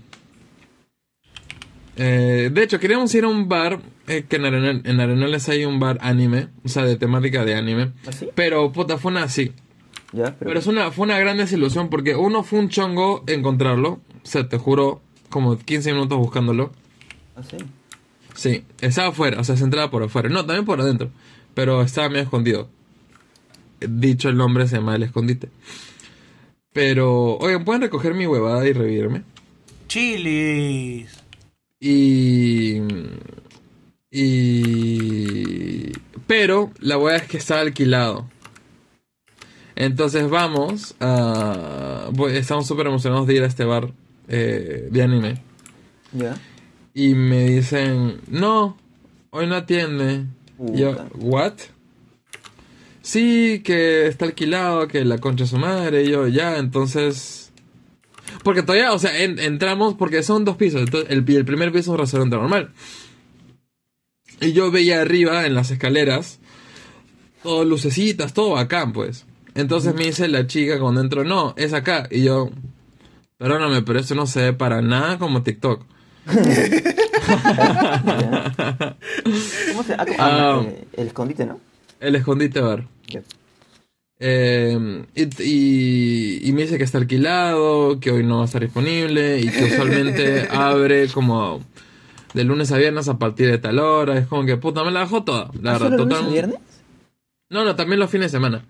[1.97, 5.65] Eh, de hecho, queríamos ir a un bar, eh, que en, Arenal- en Arenales hay
[5.65, 7.93] un bar anime, o sea, de temática de anime.
[8.07, 8.11] ¿Ah?
[8.35, 9.53] Pero, puta, fue una así.
[10.13, 10.49] Ya, pero...
[10.51, 14.01] Pero es una, fue una gran desilusión porque uno fue un chongo encontrarlo.
[14.23, 16.73] O sea, te juro, como 15 minutos buscándolo.
[17.35, 17.57] Ah, sí.
[18.35, 20.29] Sí, estaba afuera, o sea, se entraba por afuera.
[20.29, 21.11] No, también por adentro.
[21.55, 22.69] Pero estaba medio escondido.
[23.81, 25.49] Dicho el nombre, se llama el escondite.
[26.73, 29.23] Pero, oigan, ¿pueden recoger mi huevada y revivirme?
[29.89, 31.09] Chilis.
[31.87, 32.83] Y.
[34.11, 35.93] Y.
[36.27, 38.29] Pero la hueá es que está alquilado.
[39.77, 42.11] Entonces vamos a.
[42.31, 43.93] Estamos súper emocionados de ir a este bar
[44.29, 45.43] eh, de anime.
[46.13, 46.37] Ya.
[46.95, 48.77] Y me dicen, no,
[49.31, 50.25] hoy no atiende.
[50.73, 50.97] Y yo.
[51.15, 51.55] ¿what?
[53.07, 57.46] sí, que está alquilado, que la concha de su madre, y yo, ya, entonces...
[58.43, 61.81] Porque todavía, o sea, en- entramos, porque son dos pisos, entonces el, el primer piso
[61.81, 62.73] es un restaurante normal.
[64.41, 66.39] Y yo veía arriba, en las escaleras,
[67.43, 69.25] todo lucecitas, todo bacán, pues.
[69.55, 72.07] Entonces me dice la chica cuando entro, no, es acá.
[72.11, 72.51] Y yo,
[73.39, 75.83] perdóname, pero esto no se ve para nada como TikTok.
[76.27, 76.43] ¿Cómo
[79.85, 81.61] se ah, eh, El escondite, ¿no?
[82.01, 82.87] El escondite bar.
[83.09, 83.23] Ya.
[84.19, 88.63] Eh, y, y- y me dice que está alquilado, que hoy no va a estar
[88.63, 91.63] disponible y que usualmente abre como
[92.33, 94.17] de lunes a viernes a partir de tal hora.
[94.19, 95.51] Es como que puta, me la bajó toda.
[95.63, 96.59] La ¿Ah, verdad, ¿Solo lunes total- y viernes?
[97.51, 98.65] No, no, también los fines de semana.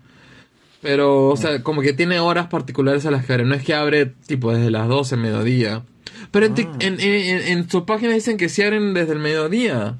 [0.81, 3.45] Pero, o sea, como que tiene horas particulares a las que abre.
[3.45, 5.83] No es que abre tipo desde las 12, mediodía.
[6.31, 6.77] Pero en, Ah.
[6.81, 9.97] en, en, en su página dicen que sí abren desde el mediodía.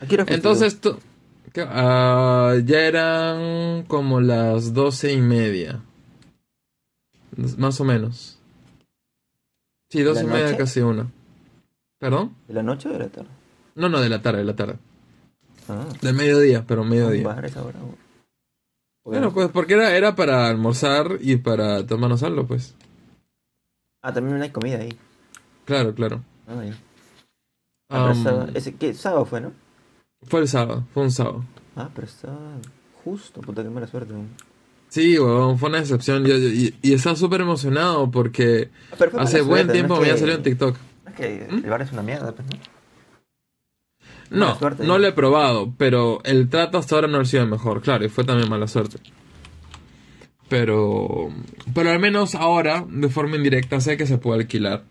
[0.00, 0.98] ¿A fue Entonces, tú-
[1.62, 1.66] ¿qué?
[1.68, 5.80] Ah, ya eran como las doce y media.
[7.58, 8.38] Más o menos.
[9.90, 11.10] Sí, doce y ¿La media, casi una.
[11.98, 12.34] ¿Perdón?
[12.46, 13.30] ¿De la noche o de la tarde?
[13.74, 14.76] No, no, de la tarde, de la tarde.
[15.68, 17.26] Ah, De mediodía, pero un mediodía.
[17.26, 17.78] bar a esa hora.
[17.80, 17.96] güey.
[19.04, 22.74] Bueno, pues porque era, era para almorzar y para tomarnos algo, pues.
[24.02, 24.96] Ah, también hay comida ahí.
[25.64, 26.22] Claro, claro.
[26.46, 26.74] Ah, ya.
[27.88, 28.94] Ah, ese, ¿qué?
[28.94, 29.52] Sábado fue, ¿no?
[30.28, 31.44] Fue el sábado, fue un sábado.
[31.76, 32.34] Ah, pero está
[33.04, 34.14] justo, puta, qué mala suerte.
[34.88, 36.24] Sí, huevón, fue una decepción.
[36.24, 40.06] Yo- yo- y, y estaba súper emocionado porque Ah, hace buen suerte, tiempo no me
[40.06, 40.76] había que- salido en TikTok.
[41.04, 41.64] no Es que ¿Mm?
[41.64, 42.58] el bar es una mierda, pues, ¿no?
[44.48, 44.84] No, suerte.
[44.84, 48.04] no lo he probado, pero el trato hasta ahora no ha sido el mejor, claro,
[48.04, 48.98] y fue también mala suerte.
[50.48, 51.28] Pero,
[51.74, 54.84] pero al menos ahora, de forma indirecta, sé que se puede alquilar.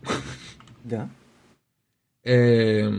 [0.86, 1.08] Ya.
[2.28, 2.90] Eh,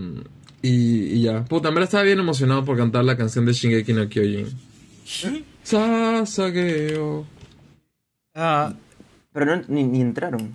[0.68, 1.46] y, y ya.
[1.46, 4.48] Puta, en verdad estaba bien emocionado por cantar la canción de Shingeki no Kyojin.
[5.64, 7.26] Sasageo.
[8.34, 8.74] Ah,
[9.34, 10.54] Pero no, ni, ni entraron.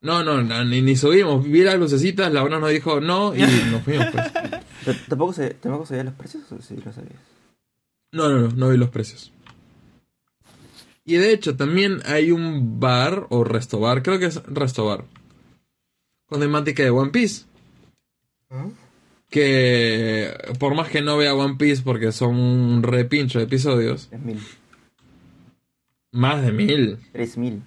[0.00, 1.44] No, no, no, ni, ni subimos.
[1.44, 4.98] Vi las lucecitas, la una nos dijo no y nos fuimos, pues.
[5.08, 7.20] ¿Tampoco, se, ¿Tampoco sabías los precios o sí lo sabías?
[8.12, 9.32] No, no, no, no vi los precios.
[11.04, 15.04] Y de hecho, también hay un bar o restobar, creo que es restobar,
[16.26, 17.44] con temática de One Piece.
[19.34, 24.38] Que por más que no vea One Piece porque son un repincho de episodios, 3000.
[26.12, 26.98] más de mil.
[27.10, 27.60] 3000.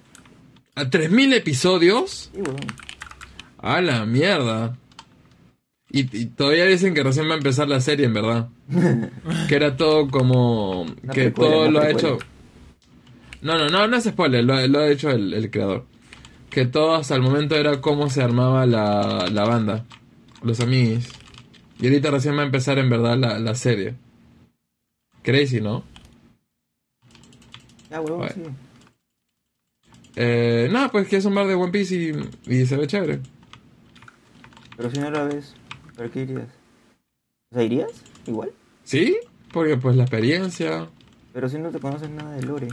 [0.75, 2.31] ¿A tres mil episodios?
[2.33, 2.55] Sí, weón.
[3.57, 4.77] A la mierda.
[5.91, 8.47] Y, y todavía dicen que recién va a empezar la serie, en verdad.
[9.49, 10.85] que era todo como...
[11.13, 12.17] Que todo lo ha hecho...
[13.41, 15.85] No, no, no, no es spoiler, lo, lo ha hecho el, el creador.
[16.49, 19.85] Que todo hasta el momento era cómo se armaba la, la banda.
[20.41, 21.09] Los amigos.
[21.79, 23.95] Y ahorita recién va a empezar en verdad la, la serie.
[25.23, 25.83] Crazy, ¿no?
[27.91, 28.33] Ah, huevón, Bueno.
[28.33, 28.41] sí.
[30.15, 33.19] Eh, nada, pues que es un bar de One Piece y, y se ve chévere.
[34.75, 35.55] Pero si no lo ves,
[35.95, 36.47] ¿para qué irías?
[37.51, 37.91] O sea, ¿irías?
[38.25, 38.51] Igual.
[38.83, 39.15] ¿Sí?
[39.53, 40.89] Porque pues la experiencia...
[41.33, 42.67] Pero si no te conoces nada de Lore.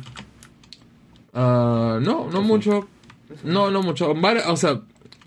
[1.35, 2.89] Ah, no, no mucho.
[3.43, 4.15] No, no mucho.
[4.49, 4.81] O sea,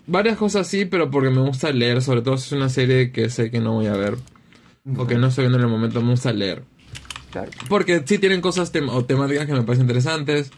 [0.08, 2.02] varias cosas sí, pero porque me gusta leer.
[2.02, 4.16] Sobre todo si es una serie que sé que no voy a ver.
[4.96, 6.64] O que no estoy viendo en el momento, me gusta leer.
[7.30, 7.50] Claro.
[7.68, 10.50] Porque sí tienen cosas tem- o temáticas que me parecen interesantes.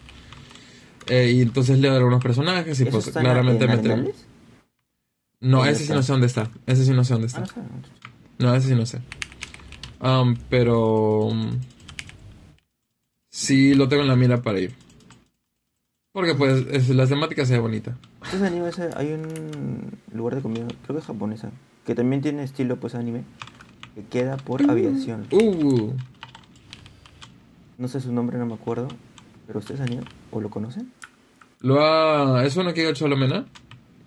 [1.07, 3.77] Eh, y entonces leo algunos personajes y ¿Eso pues claramente en me...
[3.77, 4.27] Animales?
[5.41, 6.49] No, ¿Dónde ese sí no sé dónde está.
[6.67, 7.61] Ese sí no sé dónde Ah, está.
[8.37, 8.99] No, ese sí no sé.
[9.99, 11.25] Um, pero...
[11.25, 11.59] um,
[13.29, 14.73] sí lo tengo en la mira para ir.
[16.13, 17.95] Porque pues es, la temática se ve bonita.
[18.15, 21.51] Entonces anime ese- hay un lugar de comida, creo que es japonesa,
[21.85, 23.23] que también tiene estilo pues anime,
[23.95, 25.25] que queda por aviación.
[25.31, 25.93] Uh,
[27.77, 28.89] No sé su nombre, no me acuerdo,
[29.47, 30.91] pero ustedes han ido o lo conocen.
[31.61, 32.43] lo ha...
[32.45, 33.45] ¿Es uno que ha hecho Lomena?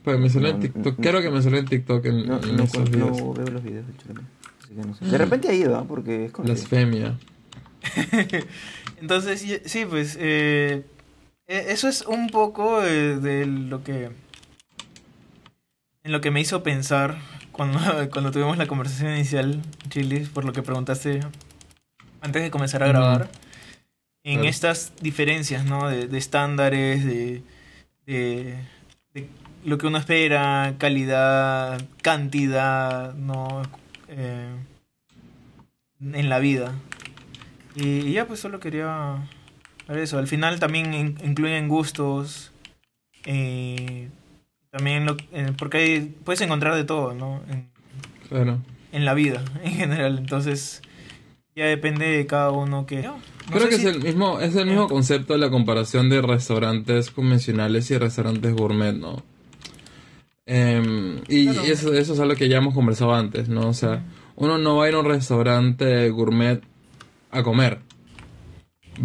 [0.04, 0.84] Pues me salió en No, TikTok.
[0.98, 1.22] no, Creo no.
[1.22, 3.34] que me salió en TikTok en, No, en no, esos no videos.
[3.38, 4.20] veo los videos de Chulame,
[4.62, 5.04] así que no sé.
[5.06, 5.84] De repente ha ido, ¿ah?
[5.88, 6.54] porque es conocido.
[6.68, 7.18] Blasfemia.
[9.00, 10.84] Entonces, sí, pues eh, eh,
[11.46, 14.10] eso es un poco eh, de lo que
[16.04, 17.16] en lo que me hizo pensar
[17.52, 17.78] cuando,
[18.12, 21.20] cuando tuvimos la conversación inicial, Chilis, por lo que preguntaste
[22.20, 23.30] antes de comenzar a grabar,
[24.22, 24.48] en Claro.
[24.48, 25.88] estas diferencias, ¿no?
[25.88, 27.42] De, de estándares, de,
[28.06, 28.56] de,
[29.12, 29.28] de
[29.64, 33.62] lo que uno espera, calidad, cantidad, ¿no?
[34.08, 34.48] Eh,
[36.00, 36.72] en la vida.
[37.74, 39.18] Y, y ya, pues solo quería
[39.88, 40.18] eso.
[40.18, 42.50] Al final también in- incluyen gustos.
[43.26, 44.08] eh,
[44.70, 47.40] también lo, eh, porque hay- puedes encontrar de todo, ¿no?
[47.48, 47.70] En,
[48.28, 48.58] Claro.
[48.92, 50.18] en la vida, en general.
[50.18, 50.82] Entonces,
[51.56, 53.02] Ya depende de cada uno que...
[53.02, 53.16] No
[53.52, 57.10] Creo que si- es el mismo, es el mismo concepto de la comparación de restaurantes
[57.12, 59.22] convencionales y restaurantes gourmet, ¿no?
[60.46, 61.62] Em, y Claro.
[61.62, 63.68] eso, eso es algo que ya hemos conversado antes, ¿no?
[63.68, 64.02] O sea,
[64.36, 66.60] uno no va a ir a un restaurante gourmet
[67.30, 67.78] a comer.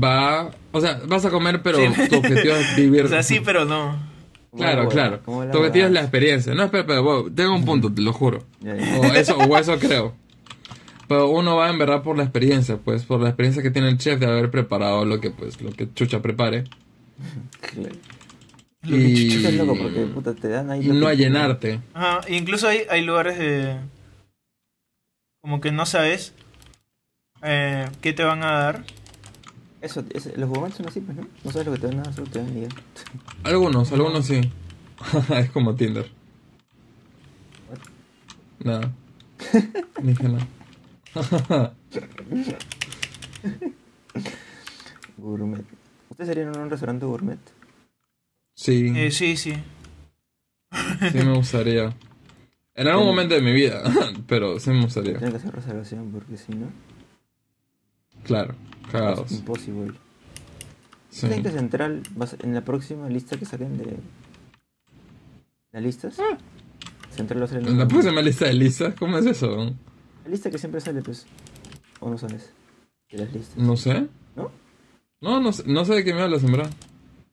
[0.01, 2.09] Va, o sea, vas a comer, pero Sí.
[2.09, 3.03] tu objetivo es vivir.
[3.05, 3.97] O sea, sí, pero no.
[4.55, 5.19] Claro, claro.
[5.19, 6.53] Tu objetivo es la experiencia.
[6.55, 8.43] No, espera, wow, tengo un punto, te lo juro.
[8.63, 10.15] O eso, o eso creo.
[11.07, 13.97] Pero uno va en verdad por la experiencia, pues, por la experiencia que tiene el
[13.97, 16.65] chef de haber preparado lo que, pues, lo que Chucha prepare.
[17.61, 17.95] Claro.
[18.83, 20.87] Lo que Y, Chucha es loco porque puta, te dan ahí.
[20.87, 21.79] no a llenarte.
[21.93, 23.77] Ajá, incluso hay, hay lugares de...
[25.41, 26.33] Como que no sabes
[27.43, 28.83] eh, qué te van a dar.
[29.81, 31.27] Eso, es- los gourmets son así, pues, ¿no?
[31.43, 32.67] No sabes lo que te van a dar, solo te ya.
[33.43, 34.41] Algunos, algunos sí.
[35.35, 36.09] es como Tinder.
[38.63, 38.91] Nada.
[40.03, 40.47] Dije nada.
[45.17, 45.63] Gourmet.
[46.09, 47.39] ¿Ustedes serían en un restaurante gourmet?
[48.55, 49.53] Sí, Eh, sí, sí.
[51.11, 51.93] sí me gustaría.
[52.75, 53.83] En algún momento de mi vida,
[54.27, 55.13] pero sí me gustaría.
[55.13, 56.67] Tienen que hacer reservación porque si no,
[58.25, 58.53] Claro,
[58.97, 59.31] es cagados.
[59.31, 59.93] imposible.
[61.09, 61.25] Sí.
[61.27, 62.03] ¿Creen que Central,
[62.43, 63.97] en la próxima lista que saquen de
[65.71, 66.17] las listas?
[67.15, 69.73] Central va a ser En la próxima lista de listas, ¿cómo es eso?
[70.23, 71.25] La lista que siempre sale, pues.
[71.99, 72.51] ¿O no sabes?
[73.11, 73.57] De las listas.
[73.57, 74.07] No sé.
[74.35, 74.51] ¿No?
[75.21, 76.71] No, no sé, no sé de qué me hablas, en verdad.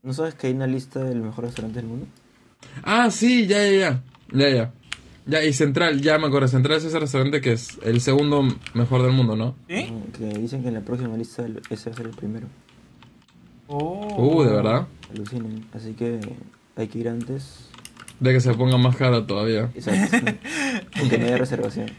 [0.02, 2.06] ¿No sabes que hay una lista del mejor restaurante del mundo?
[2.82, 4.02] Ah, sí, ya, ya, ya.
[4.32, 4.72] Ya, ya.
[5.26, 6.46] Ya, y Central, ya me acuerdo.
[6.48, 9.56] Central es ese restaurante que es el segundo mejor del mundo, ¿no?
[9.68, 12.46] No, Que dicen que en la próxima lista ese va a ser el primero.
[13.66, 14.36] Oh.
[14.36, 14.86] Uh, de verdad.
[15.12, 15.66] Alucinen.
[15.72, 16.20] Así que
[16.76, 17.68] hay que ir antes.
[18.20, 19.70] De que se ponga más cara todavía.
[19.74, 20.16] Exacto.
[21.00, 21.90] Aunque no haya reservación.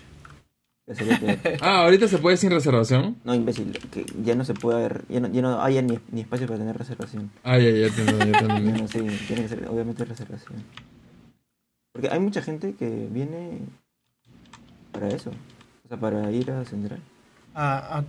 [0.88, 1.57] Que.
[1.59, 3.17] Ah, ahorita se puede sin reservación.
[3.25, 3.78] No, imbécil.
[3.91, 5.03] Que ya no se puede haber.
[5.09, 7.30] Ya no, ya no haya ni, ni espacio para tener reservación.
[7.43, 8.71] Ah, ya, ya ya Ya entendí.
[8.71, 10.63] no, sí, tiene que ser obviamente reservación.
[11.98, 13.58] Porque hay mucha gente que viene
[14.91, 15.32] para eso.
[15.84, 17.00] O sea, para ir a Central
[17.56, 18.04] ah,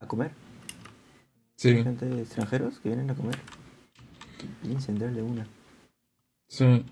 [0.00, 0.32] a comer.
[1.54, 3.36] Sí, Gente extranjeros que vienen a comer.
[4.64, 5.46] Y en Central de una.
[6.48, 6.84] sí.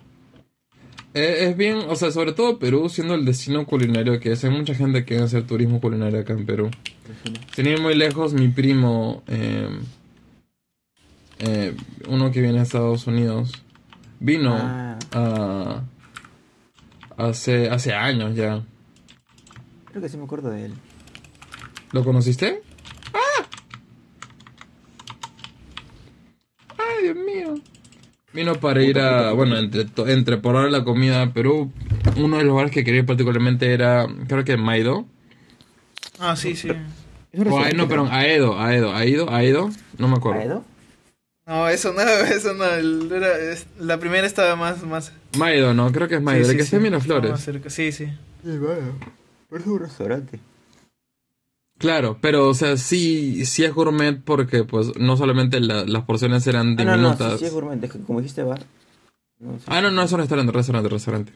[1.15, 4.45] Eh, es bien, o sea, sobre todo Perú siendo el destino culinario que es.
[4.45, 6.71] Hay mucha gente que quiere hacer turismo culinario acá en Perú.
[7.57, 9.77] Sin ir muy lejos, mi primo, eh,
[11.41, 11.75] eh,
[12.09, 13.53] uno que viene a Estados Unidos,
[14.21, 15.83] vino Ah, a,
[17.19, 18.63] hace, hace años ya.
[19.91, 20.75] creo que sí me acuerdo de él.
[21.93, 22.63] ¿Lo conociste?
[23.15, 23.47] ¡Ah!
[26.79, 27.55] ¡Ay, Dios mío!
[28.33, 31.73] Vino para ir a, bueno, entre, to- entre por ahora la comida a Perú.
[32.17, 35.07] Uno de los lugares que quería ir particularmente era, creo que Maido.
[36.19, 36.69] ah, sí, sí.
[37.33, 40.41] Es un O, a- no, perdón, Aedo, Aedo, Aedo, Aedo, no me acuerdo.
[40.41, 40.65] ¿Aedo?
[41.47, 42.01] No, eso no,
[42.31, 42.65] eso no.
[42.67, 44.83] era- es- la primera estaba más...
[44.83, 47.41] más Maido, no, creo que es Maido, sí, el sí, que está en sí, Miraflores.
[47.73, 48.07] Sí, sí.
[48.45, 48.93] Sí, bueno.
[49.49, 50.41] Pero es un restaurante.
[51.79, 56.45] Claro, pero o sea, sí, sí es gourmet porque pues no solamente la- las porciones
[56.49, 57.33] eran Ah, no, no, diminutas.
[57.35, 57.83] sí, sí es gourmet.
[57.85, 58.65] Es que como dijiste bar.
[59.39, 61.33] No, sí, ah, no, no, es un restaurante, restaurante, restaurante.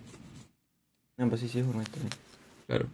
[1.17, 2.11] No, pues sí, sí es gourmet también.
[2.67, 2.87] Claro.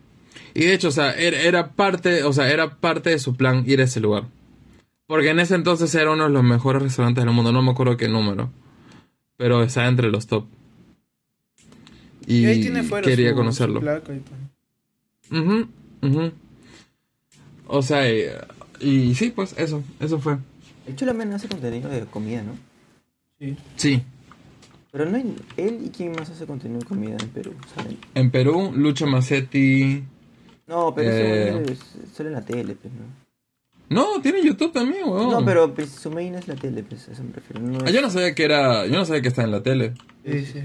[0.52, 3.64] Y de hecho, o sea, era, era parte, o sea, era parte de su plan
[3.66, 4.24] ir a ese lugar.
[5.06, 7.96] Porque en ese entonces era uno de los mejores restaurantes del mundo, no me acuerdo
[7.96, 8.50] qué número.
[9.38, 10.44] Pero está entre los top.
[12.28, 13.76] Y, Y ahí tiene fuera quería su- conocerlo.
[13.76, 14.36] su placa y todo.
[17.66, 18.24] O sea, y,
[18.80, 20.38] y sí, pues eso, eso fue.
[20.86, 22.52] El Cholamen hace contenido de comida, ¿no?
[23.38, 23.56] Sí.
[23.76, 24.02] Sí.
[24.90, 25.36] Pero no hay...
[25.58, 27.98] Él y quién más hace contenido de comida en Perú, ¿saben?
[28.14, 30.02] En Perú, Lucho Macetti.
[30.66, 31.48] No, pero Eh.
[31.48, 33.04] ese güey es- sale en la tele, pues, ¿no?
[33.90, 35.30] No, tiene YouTube también, weón.
[35.30, 37.60] No, pero pues, su main es la tele, pues, a eso me refiero.
[37.60, 38.86] No Ah, yo no sabía que era.
[38.86, 39.94] Yo no sabía que está en la tele.
[40.26, 40.60] Sí, sí.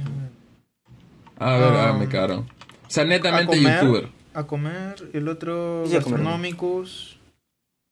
[1.39, 1.93] A ver, ah, Ah.
[1.97, 2.39] me cagaron.
[2.39, 3.81] O sea, A netamente comer.
[3.81, 4.09] youtuber.
[4.33, 4.95] A comer.
[5.13, 5.83] El otro...
[5.91, 7.17] Gastronómicos.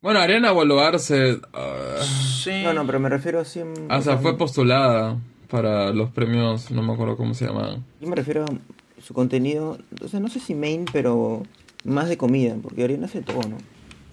[0.01, 1.39] Bueno, Ariana Boloar se.
[1.53, 1.97] ah,
[2.43, 2.63] Sí.
[2.63, 5.17] No, no, pero me refiero a en- o sea, fue postulada
[5.49, 7.83] para los premios, no me acuerdo cómo se llamaban.
[7.99, 11.43] Yo me refiero a su contenido, o sea, no sé si main, pero
[11.83, 13.57] más de comida, porque Ariana hace todo, ¿no?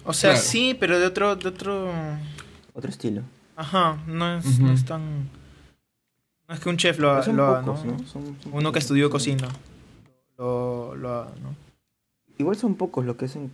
[0.05, 0.45] O sea, Claro.
[0.45, 1.35] sí, pero de otro...
[1.35, 1.91] De otro...
[2.73, 3.21] Otro estilo.
[3.55, 5.29] Ajá, no es, no es tan...
[6.49, 7.91] No es que un chef lo, ha- son lo haga, pocos, ¿no?
[7.93, 7.99] ¿no?
[8.07, 9.47] Son- son Uno que estudió cocina.
[10.37, 11.55] Lo, lo haga, ¿no?
[12.37, 13.51] Igual son pocos los que hacen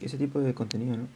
[0.00, 1.06] ese tipo de contenido, ¿no?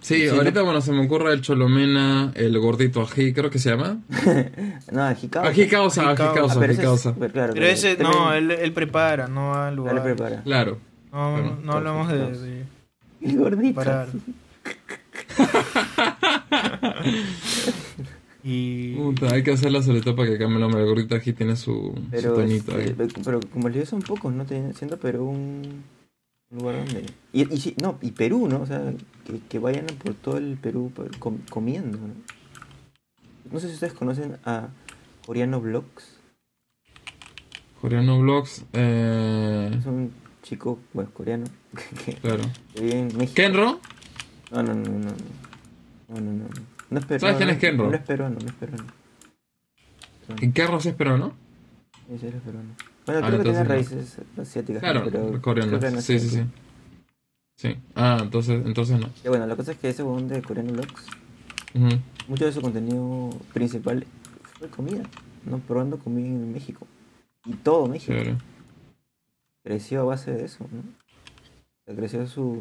[0.00, 3.70] Sí, Sí, ahorita, bueno, se me ocurre el Cholomena, el gordito ají, creo que se
[3.70, 3.98] llama.
[4.92, 5.50] no, ají causa.
[5.50, 6.60] Ají causa, Ají ají causa.
[6.60, 7.14] Ah, ají causa.
[7.18, 10.00] pero claro, Pero ese, no, él, él prepara, no va al lugar.
[10.02, 10.42] prepara.
[10.42, 10.78] Claro.
[11.12, 11.58] No, Claro.
[11.62, 12.64] no hablamos de...
[13.20, 13.74] El gordito.
[13.74, 14.08] Parar.
[18.44, 20.82] y Puta, hay que hacerla sobre todo para que cambie el nombre.
[20.82, 23.08] El aquí tiene su, su Pero, tonito este, ahí.
[23.24, 24.46] pero como les digo, son pocos, ¿no?
[24.46, 25.82] Siendo Perú un
[26.50, 27.06] lugar donde...
[27.32, 28.60] Y, y sí, no, y Perú, ¿no?
[28.60, 28.92] O sea,
[29.26, 32.14] que, que vayan por todo el Perú com- comiendo, ¿no?
[33.50, 34.68] No sé si ustedes conocen a
[35.24, 36.18] Coreano Vlogs.
[37.80, 41.44] Coreano Vlogs, eh, Es un chico, bueno, coreano,
[42.04, 42.42] que, claro.
[42.74, 43.32] que vive en México.
[43.34, 43.80] Kenro,
[44.50, 45.10] No, no, no, no, no.
[46.08, 46.73] No, no, no.
[46.94, 47.20] No es peruano.
[47.20, 47.90] ¿Sabes quién es Kenro?
[47.90, 48.84] No es peruano, no es peruano.
[50.40, 51.34] ¿y Kenro sí es peruano?
[52.06, 52.68] Sí, sí, es peruano.
[53.04, 54.80] Bueno, Ah, creo que tiene raíces asiáticas.
[54.80, 56.44] Claro, pero no es Sí, sí, sí.
[57.56, 57.76] Sí.
[57.96, 59.08] Ah, entonces, entonces no.
[59.24, 60.72] Y bueno, la cosa es que ese huevón de Coreano
[61.74, 61.98] Ujú.
[62.28, 64.06] mucho de su contenido principal
[64.60, 65.02] fue comida,
[65.44, 65.58] ¿no?
[65.58, 66.86] Probando comida en México.
[67.44, 68.14] Y todo México.
[69.64, 70.78] Creció a base de eso, ¿no?
[70.78, 72.56] O sea, creció sus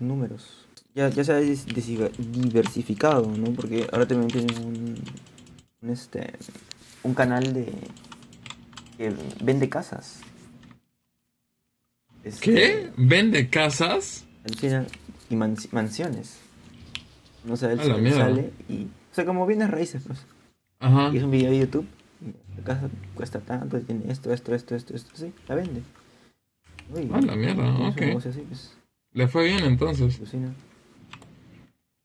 [0.00, 0.65] números.
[0.96, 3.52] Ya, ya se ha diversificado, ¿no?
[3.52, 4.94] Porque ahora también tienen un,
[5.82, 6.32] un, este,
[7.02, 7.70] un canal de
[8.96, 10.20] que vende casas.
[12.24, 12.90] Este, ¿Qué?
[12.96, 14.24] ¿Vende casas?
[14.46, 14.86] Alucina,
[15.28, 16.38] y mans- mansiones.
[17.44, 18.20] No sé, él, mierda.
[18.20, 18.84] sale y...
[18.84, 20.24] O sea, como bienes raíces, pues.
[20.80, 21.10] Ajá.
[21.12, 21.86] Y es un video de YouTube.
[22.56, 25.82] La casa cuesta tanto, tiene esto, esto, esto, esto, esto, sí, la vende.
[26.88, 28.00] Uy, la mierda, ok.
[28.26, 28.72] así, pues,
[29.12, 30.16] Le fue bien entonces.
[30.16, 30.54] alucina.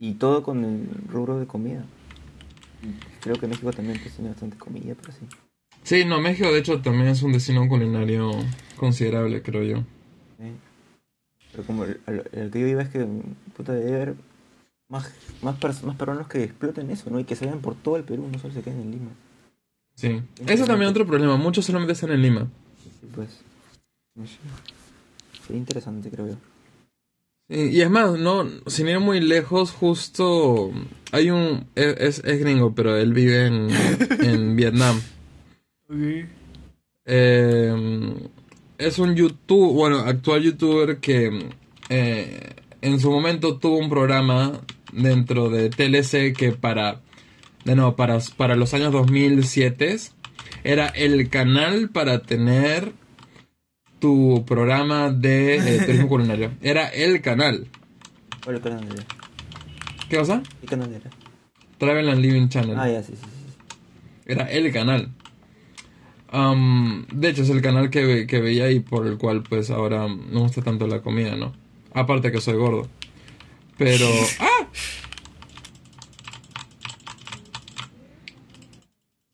[0.03, 1.85] Y todo con el rubro de comida.
[3.21, 5.19] Creo que México también tiene bastante comida, pero sí.
[5.83, 8.31] Sí, no, México de hecho también es un destino culinario
[8.77, 9.77] considerable, creo yo.
[10.39, 10.51] ¿sí?
[11.51, 13.05] Pero como el, el- el que yo iba es que,
[13.55, 14.15] puta, debe haber
[14.89, 17.19] más, más, más peruanos que exploten eso, ¿no?
[17.19, 19.11] Y que se vayan por todo el Perú, no solo se queden en Lima.
[19.93, 20.19] Sí.
[20.47, 21.37] Eso también es otro problema.
[21.37, 22.47] Muchos solamente están en Lima.
[22.83, 23.39] Sí, pues.
[25.45, 26.35] Sería interesante, creo yo.
[27.51, 30.71] Sí, y es más, no, sin ir muy lejos, justo
[31.11, 33.67] hay un, es, es- es gringo, pero él vive en,
[34.21, 35.01] en Vietnam.
[37.05, 38.13] Eh,
[38.77, 41.49] es un YouTube, bueno, actual youtuber que
[41.89, 42.49] eh,
[42.81, 44.61] en su momento tuvo un programa
[44.93, 47.01] dentro de TLC que para,
[47.65, 49.97] de nuevo, para, para los años 2007
[50.63, 52.93] era el canal para tener
[54.01, 56.51] tu programa de eh, turismo culinario.
[56.61, 57.67] Era el canal.
[58.43, 59.03] ¿Cuál canal era?
[60.09, 60.43] ¿Qué cosa?
[60.59, 61.09] ¿Qué canal era?
[61.77, 62.75] Travel and Living Channel.
[62.77, 63.53] Ah, ya, sí, sí, sí.
[64.25, 65.09] Era el canal.
[66.29, 69.69] Am, de hecho, es el canal que, ve- que veía y por el cual, pues,
[69.69, 71.53] ahora no me gusta tanto la comida, ¿no?
[71.93, 72.87] Aparte que soy gordo.
[73.77, 74.07] Pero...
[74.39, 74.67] ¡Ah!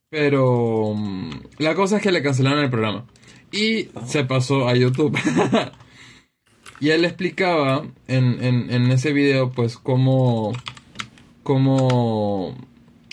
[0.10, 0.94] Pero...
[0.96, 3.06] mm, La cosa es que le cancelaron el programa.
[3.52, 5.18] Y se pasó a YouTube.
[6.80, 10.54] y él explicaba en, en, en ese video, pues, cómo...
[11.44, 12.56] Cómo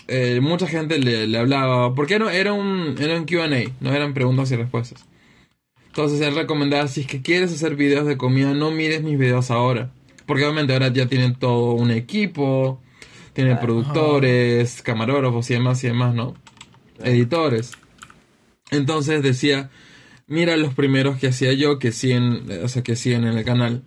[0.09, 3.49] eh, mucha gente le, le hablaba, porque no, era un, era un QA,
[3.81, 5.07] no eran preguntas y respuestas.
[5.87, 9.51] Entonces él recomendaba, si es que quieres hacer videos de comida, no mires mis videos
[9.53, 9.93] ahora.
[10.27, 12.81] Porque obviamente ahora ya tienen todo un equipo,
[13.33, 13.67] tienen Claro.
[13.67, 16.35] productores, camarógrafos y demás y demás, ¿no?
[16.97, 17.11] Claro.
[17.13, 17.73] Editores.
[18.73, 19.71] Entonces decía,
[20.27, 23.45] mira los primeros que hacía yo, que siguen, eh, o sea, que siguen en el
[23.45, 23.83] canal.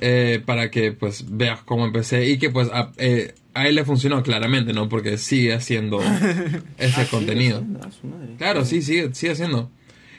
[0.00, 3.84] eh, para que pues veas cómo empecé y que pues a, eh, a él le
[3.84, 4.88] funcionó claramente, ¿no?
[4.88, 6.00] Porque sigue haciendo
[6.78, 7.58] ese Ah, sí, contenido.
[7.58, 8.34] haciendo, a su madre.
[8.38, 9.70] Claro, sí, sigue, sigue haciendo.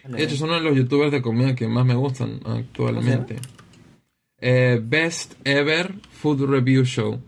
[0.07, 3.37] De hecho, es uno de los youtubers de comida que más me gustan actualmente.
[4.41, 7.21] Eh, Best Ever Food Review Show.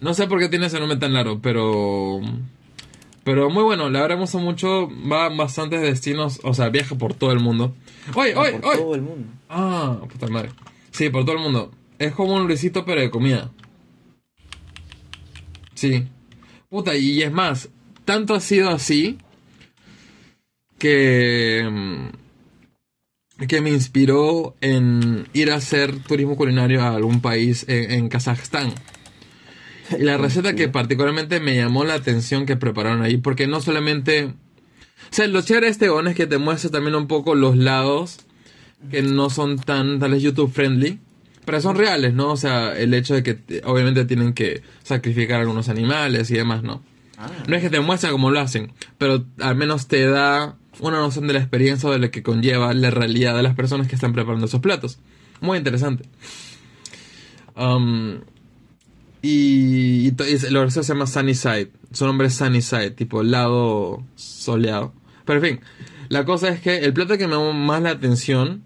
[0.00, 2.20] No sé por qué tiene ese nombre tan largo, pero...
[3.24, 4.88] Pero muy bueno, me gusta mucho.
[5.10, 7.74] Va a bastantes destinos, o sea, viaja por todo el mundo.
[8.14, 8.78] ¡Oye, Ah, oye, por oye!
[8.78, 9.28] todo el mundo.
[9.48, 10.50] Ah, puta madre.
[10.90, 11.70] Sí, por todo el mundo.
[11.98, 13.50] Es como un Luisito, pero de comida.
[15.74, 16.04] Sí.
[16.68, 17.68] Puta, y es más,
[18.04, 19.18] tanto ha sido así
[20.78, 21.68] que.
[21.70, 22.06] mm,
[23.46, 28.72] que me inspiró en ir a hacer turismo culinario a algún país en, en Kazajstán.
[29.98, 34.24] La receta que particularmente me llamó la atención que prepararon ahí, porque no solamente.
[34.24, 37.56] O sea, lo chévere de este on es que te muestra también un poco los
[37.56, 38.20] lados
[38.90, 40.98] que no son tan, tal vez YouTube friendly,
[41.44, 42.30] pero son reales, ¿no?
[42.32, 46.62] O sea, el hecho de que te- obviamente tienen que sacrificar algunos animales y demás,
[46.62, 46.82] ¿no?
[47.18, 50.98] Ah, No es que te muestra cómo lo hacen, pero al menos te da una
[50.98, 53.94] noción de la experiencia o de lo que conlleva la realidad de las personas que
[53.94, 54.98] están preparando esos platos.
[55.40, 56.04] Muy interesante.
[57.54, 58.20] Um,
[59.22, 61.70] y, y y se llama Sunny Side.
[61.92, 64.92] Su nombre es Sunny Side, tipo lado soleado.
[65.24, 65.60] Pero en fin,
[66.08, 68.64] la cosa es que el plato que me llamó más la atención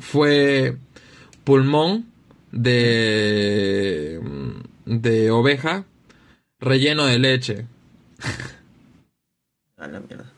[0.00, 0.76] fue
[1.44, 2.06] pulmón
[2.52, 4.20] de,
[4.86, 5.84] de oveja
[6.60, 7.66] relleno de leche.
[9.76, 10.32] A la mierda.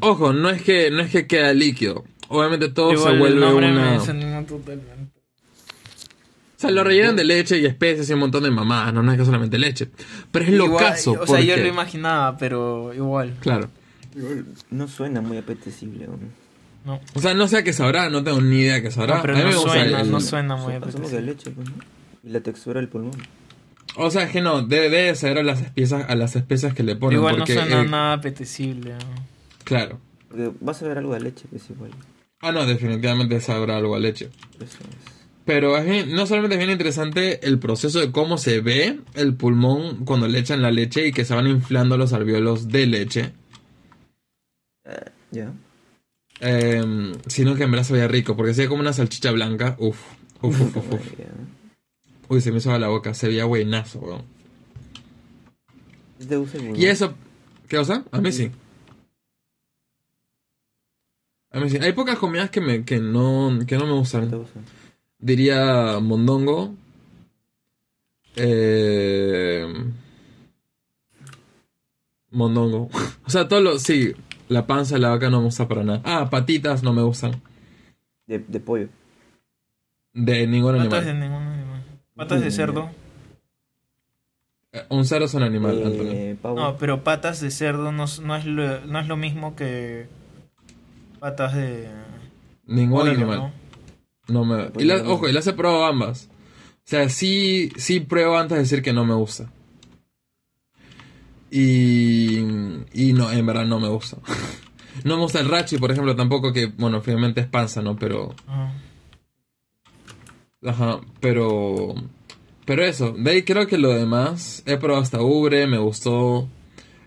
[0.00, 2.04] Ojo, no es que no es que queda líquido.
[2.28, 4.00] Obviamente todo Igual se el vuelve una.
[6.56, 9.12] O sea, lo rellenan de leche y especies y un montón de mamadas, no, no
[9.12, 9.88] es que solamente leche.
[10.30, 11.12] Pero es lo caso.
[11.20, 13.34] O sea, yo porque- lo imaginaba, pero igual.
[13.40, 13.68] Claro.
[14.14, 16.08] Igual No suena muy apetecible.
[16.86, 19.16] No, O sea, no sé a qué sabrá, no tengo ni idea a qué sabrá.
[19.16, 21.20] No, pero A mí no me gusta suena, el- no suena muy que apetecible.
[21.22, 21.74] leche, pues, ¿no?
[22.24, 23.20] Y la textura del pulmón.
[23.96, 26.82] O sea, es que no, debe, debe saber a las especias, a las especias que
[26.82, 27.18] le ponen.
[27.18, 28.92] Igual porque, no suena eh, nada apetecible.
[28.92, 28.98] ¿no?
[29.64, 29.98] Claro.
[30.28, 31.90] Porque vas a ver algo de leche, pues igual.
[32.40, 34.30] Ah, no, definitivamente sabrá algo a leche.
[34.60, 35.15] Eso es.
[35.46, 39.34] Pero es bien- no solamente es bien interesante el proceso de cómo se ve el
[39.34, 43.32] pulmón cuando le echan la leche y que se van inflando los alvéolos de leche,
[44.84, 45.52] Eh, ya.
[46.40, 46.82] eh,
[47.28, 49.76] sino que en verdad se veía rico, porque se veía como una salchicha blanca.
[49.78, 50.00] Uf,
[50.42, 51.00] uf, uf, uf, uf.
[52.28, 54.22] Uy, se me hizo a la boca, se veía buenazo, weón.
[56.18, 56.80] ¿Sí ¿Te gusta el pulmón?
[56.82, 57.14] Y eso,
[57.68, 58.04] ¿qué cosa?
[58.10, 58.50] A mí sí.
[61.52, 61.78] A mí sí.
[61.80, 64.30] Hay pocas comidas que, me, que, no, que no me ¿Te gustan.
[65.18, 66.74] Diría mondongo.
[68.36, 69.66] Eh,
[72.30, 72.88] mondongo.
[73.26, 73.78] O sea, todo lo...
[73.80, 74.12] Sí,
[74.48, 76.00] la panza de la vaca no me gusta para nada.
[76.04, 77.42] Ah, patitas no me gustan.
[78.26, 78.88] De, de pollo.
[80.12, 81.28] De ningún Patas de animal.
[81.30, 81.82] ningún animal.
[82.14, 82.88] Patas de cerdo.
[84.72, 86.12] Eh, Un cerdo es un animal, Antonio.
[86.12, 86.36] Eh.
[86.44, 90.06] No, pero patas de cerdo no, es- no, es, lo, no es lo mismo que
[91.18, 91.88] patas de
[92.66, 93.38] Ningún pollo, animal.
[93.38, 93.52] ¿no?
[94.28, 94.70] No me...
[94.78, 96.28] Y la- ojo, y las he probado ambas.
[96.78, 99.50] O sea, sí, sí pruebo antes de decir que no me gusta.
[101.50, 102.38] Y,
[102.92, 104.18] y no, en verdad no me gusta.
[105.04, 107.96] No me gusta el rachi, por ejemplo, tampoco, que, bueno, finalmente es panza, ¿no?
[107.96, 108.72] Pero, Ajá.
[110.64, 111.94] ajá, pero,
[112.64, 113.12] pero eso.
[113.12, 116.48] De ahí creo que lo demás, he probado hasta ubre, me gustó,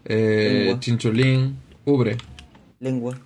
[0.05, 0.79] eh, Lengua.
[0.79, 2.17] chinchulín, ubre.
[2.79, 3.19] Lengua.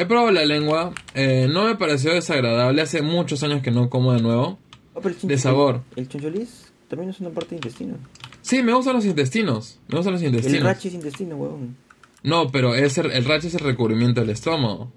[0.00, 4.12] He probado la lengua, eh, no me pareció desagradable, hace muchos años que no como
[4.12, 4.56] de nuevo.
[4.94, 5.82] Ah, pero el De sabor.
[5.96, 7.96] El, el choncholís también es una parte de intestino.
[8.40, 10.62] Sí, me gustan los intestinos, me gustan los El intestinos.
[10.62, 11.76] rachi es intestino, huevón.
[12.22, 14.92] No, pero es el, el es el recubrimiento del estómago.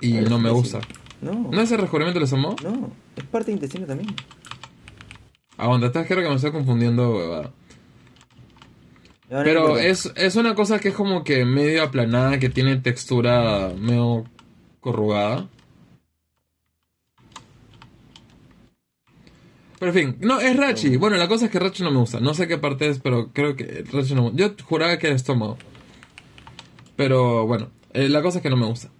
[0.00, 0.78] Y Ah, no me gusta.
[1.20, 2.54] No, ¿No es el recubrimiento del estómago?
[2.62, 4.14] no, es parte de intestino también.
[5.56, 7.52] Aguanta, estás creo que me estoy confundiendo, huevada.
[9.28, 14.24] Pero es, es una cosa que es como que medio aplanada, que tiene textura medio
[14.80, 15.48] corrugada.
[19.78, 20.96] Pero en fin, no, es Rachi.
[20.96, 22.20] Bueno, la cosa es que Rachi no me gusta.
[22.20, 25.16] No sé qué parte es, pero creo que Rachi no me Yo juraba que era
[25.16, 25.56] estómago.
[26.96, 28.90] Pero bueno, eh, la cosa es que no me gusta.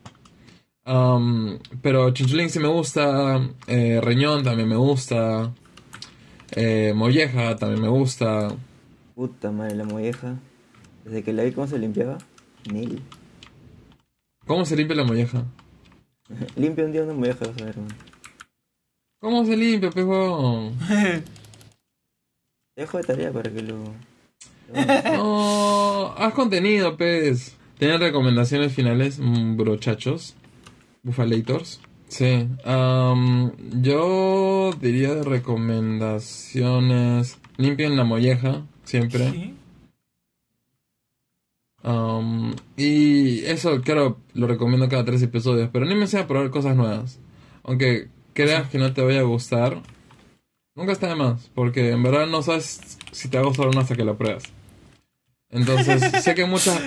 [1.83, 3.41] Pero Chinchulín sí me gusta.
[3.67, 5.53] eh, Reñón también me gusta.
[6.53, 8.49] eh, molleja también me gusta.
[9.19, 10.37] Puta madre, la molleja.
[11.05, 12.19] Desde que la vi cómo se limpiaba,
[12.73, 13.03] Nel.
[14.47, 15.45] ¿Cómo se limpia la molleja?
[16.55, 17.89] Limpia un día una molleja, vas a ver, man.
[19.19, 20.71] ¿Cómo se limpia, pejo?
[22.77, 23.93] Dejo de tarea para que lo.
[25.17, 27.57] No, haz contenido, pez.
[27.77, 30.37] ¿Tienen recomendaciones finales, mm, brochachos?
[31.03, 31.81] Bufalators.
[32.07, 32.47] Sí.
[33.83, 37.37] yo diría de recomendaciones.
[37.57, 39.31] Limpien la molleja, siempre.
[39.31, 39.55] Sí.
[41.83, 45.71] Am, y eso, claro, lo recomiendo cada tres episodios.
[45.73, 47.21] Pero anímense a probar cosas nuevas.
[47.63, 49.83] Aunque creas que no te vaya a gustar,
[50.75, 51.51] nunca está de más.
[51.55, 54.17] Porque en verdad no sabes si te va a gustar o no hasta que lo
[54.17, 54.45] pruebas.
[55.51, 56.81] Entonces, sé que muchas,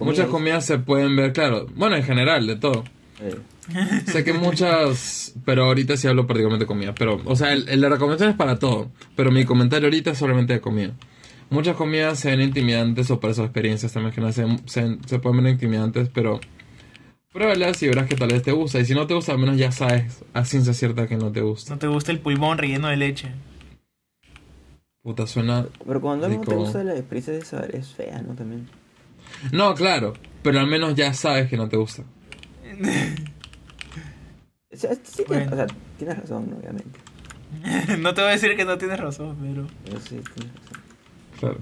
[0.00, 1.66] muchas comidas se pueden ver, claro.
[1.74, 2.84] Bueno, en general, de todo.
[3.20, 3.38] Eh,
[4.06, 6.94] Sé que muchas, pero ahorita sí hablo particularmente de comida.
[6.94, 8.90] Pero, o sea, el, el- la recomendación es para todo.
[9.16, 10.92] Pero mi comentario ahorita es solamente de comida.
[11.50, 15.18] Muchas comidas se ven intimidantes o por esas experiencias también que no se, se, se
[15.20, 16.40] pueden ver intimidantes, pero
[17.32, 18.80] pruébalas y verás que tal vez te gusta.
[18.80, 21.40] Y si no te gusta, al menos ya sabes a ciencia cierta que no te
[21.42, 21.74] gusta.
[21.74, 23.28] No te gusta el pulmón relleno de leche.
[25.02, 25.66] Puta, suena...
[25.86, 28.34] Pero cuando algo te gusta, la experiencia de saber es fea, ¿no?
[28.34, 28.66] También.
[29.52, 32.04] No, claro, pero al menos ya sabes que no te gusta.
[34.72, 35.52] O sea, sí tienes, Bueno.
[35.52, 35.66] o sea,
[35.98, 36.98] tienes razón, obviamente.
[38.02, 39.66] no te voy a decir que no tienes razón, pero.
[39.84, 40.82] Pero sí, tienes razón.
[41.40, 41.58] Claro.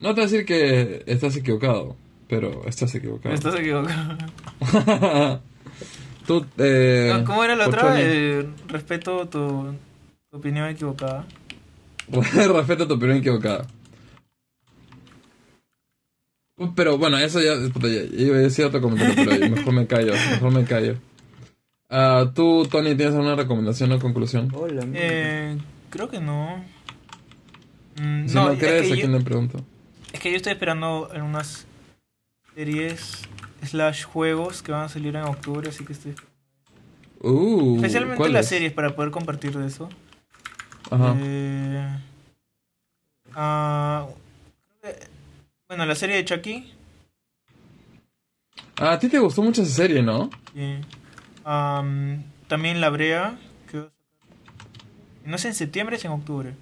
[0.00, 1.96] No te voy a decir que estás equivocado,
[2.28, 3.34] pero estás equivocado.
[3.34, 4.18] Estás equivocado.
[6.26, 7.94] Tú, eh, No, ¿Cómo era la otra?
[8.00, 9.74] Eh, respeto tu,
[10.30, 11.24] tu opinión equivocada.
[12.10, 13.66] Respeto tu opinión equivocada.
[16.74, 20.12] Pero bueno, eso ya, puta, ya- iba a decir otro comentario, pero mejor me callo,
[20.12, 20.96] mejor me callo.
[21.90, 24.50] Ah, Tú, Tony, ¿tienes alguna recomendación o conclusión?
[24.54, 25.00] Hola, mira.
[25.02, 25.58] Eh,
[25.90, 26.64] creo que no.
[28.00, 29.64] Mm, Si no, no, es, crees, que ¿a yo, quién le pregunto?
[30.12, 31.66] es que yo estoy esperando algunas
[32.54, 33.22] series
[33.64, 36.14] slash juegos que van a salir en octubre, así que estoy...
[37.20, 39.88] Uh, Especialmente las series para poder compartir de eso.
[40.90, 41.14] Ajá.
[41.18, 41.98] Eh,
[43.34, 44.06] ah,
[45.68, 46.72] bueno, la serie de Chucky.
[48.76, 50.30] Ah, a ti te gustó mucho esa serie, ¿no?
[50.54, 50.80] sí.
[51.44, 53.38] Am, también La Brea.
[53.70, 53.88] que
[55.24, 56.54] No es en septiembre, es en octubre.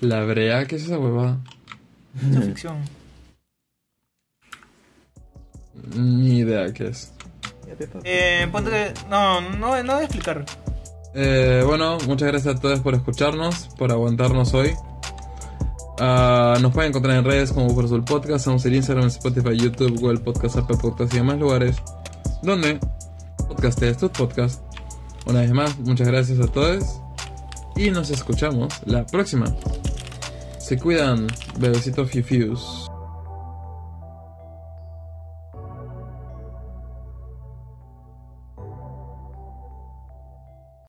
[0.00, 1.38] La Brea, ¿qué es esa huevada?
[2.20, 2.84] Es ficción.
[5.96, 7.12] Ni idea qué es.
[8.04, 10.44] Eh, ponte No, no, no voy a explicar.
[11.14, 14.74] Eh, bueno, muchas gracias a todos por escucharnos, por aguantarnos hoy.
[16.00, 19.98] Ah, nos pueden encontrar en redes como por el podcast, estamos en Instagram, Spotify, YouTube,
[19.98, 21.76] Google Podcast, Apple Podcast y demás lugares
[22.42, 22.78] donde
[23.48, 24.62] podcast es tu podcast.
[25.26, 27.00] Una vez más, muchas gracias a todos
[27.76, 29.46] y nos escuchamos la próxima.
[30.58, 31.26] Se cuidan,
[31.58, 32.87] bebecitos fifius.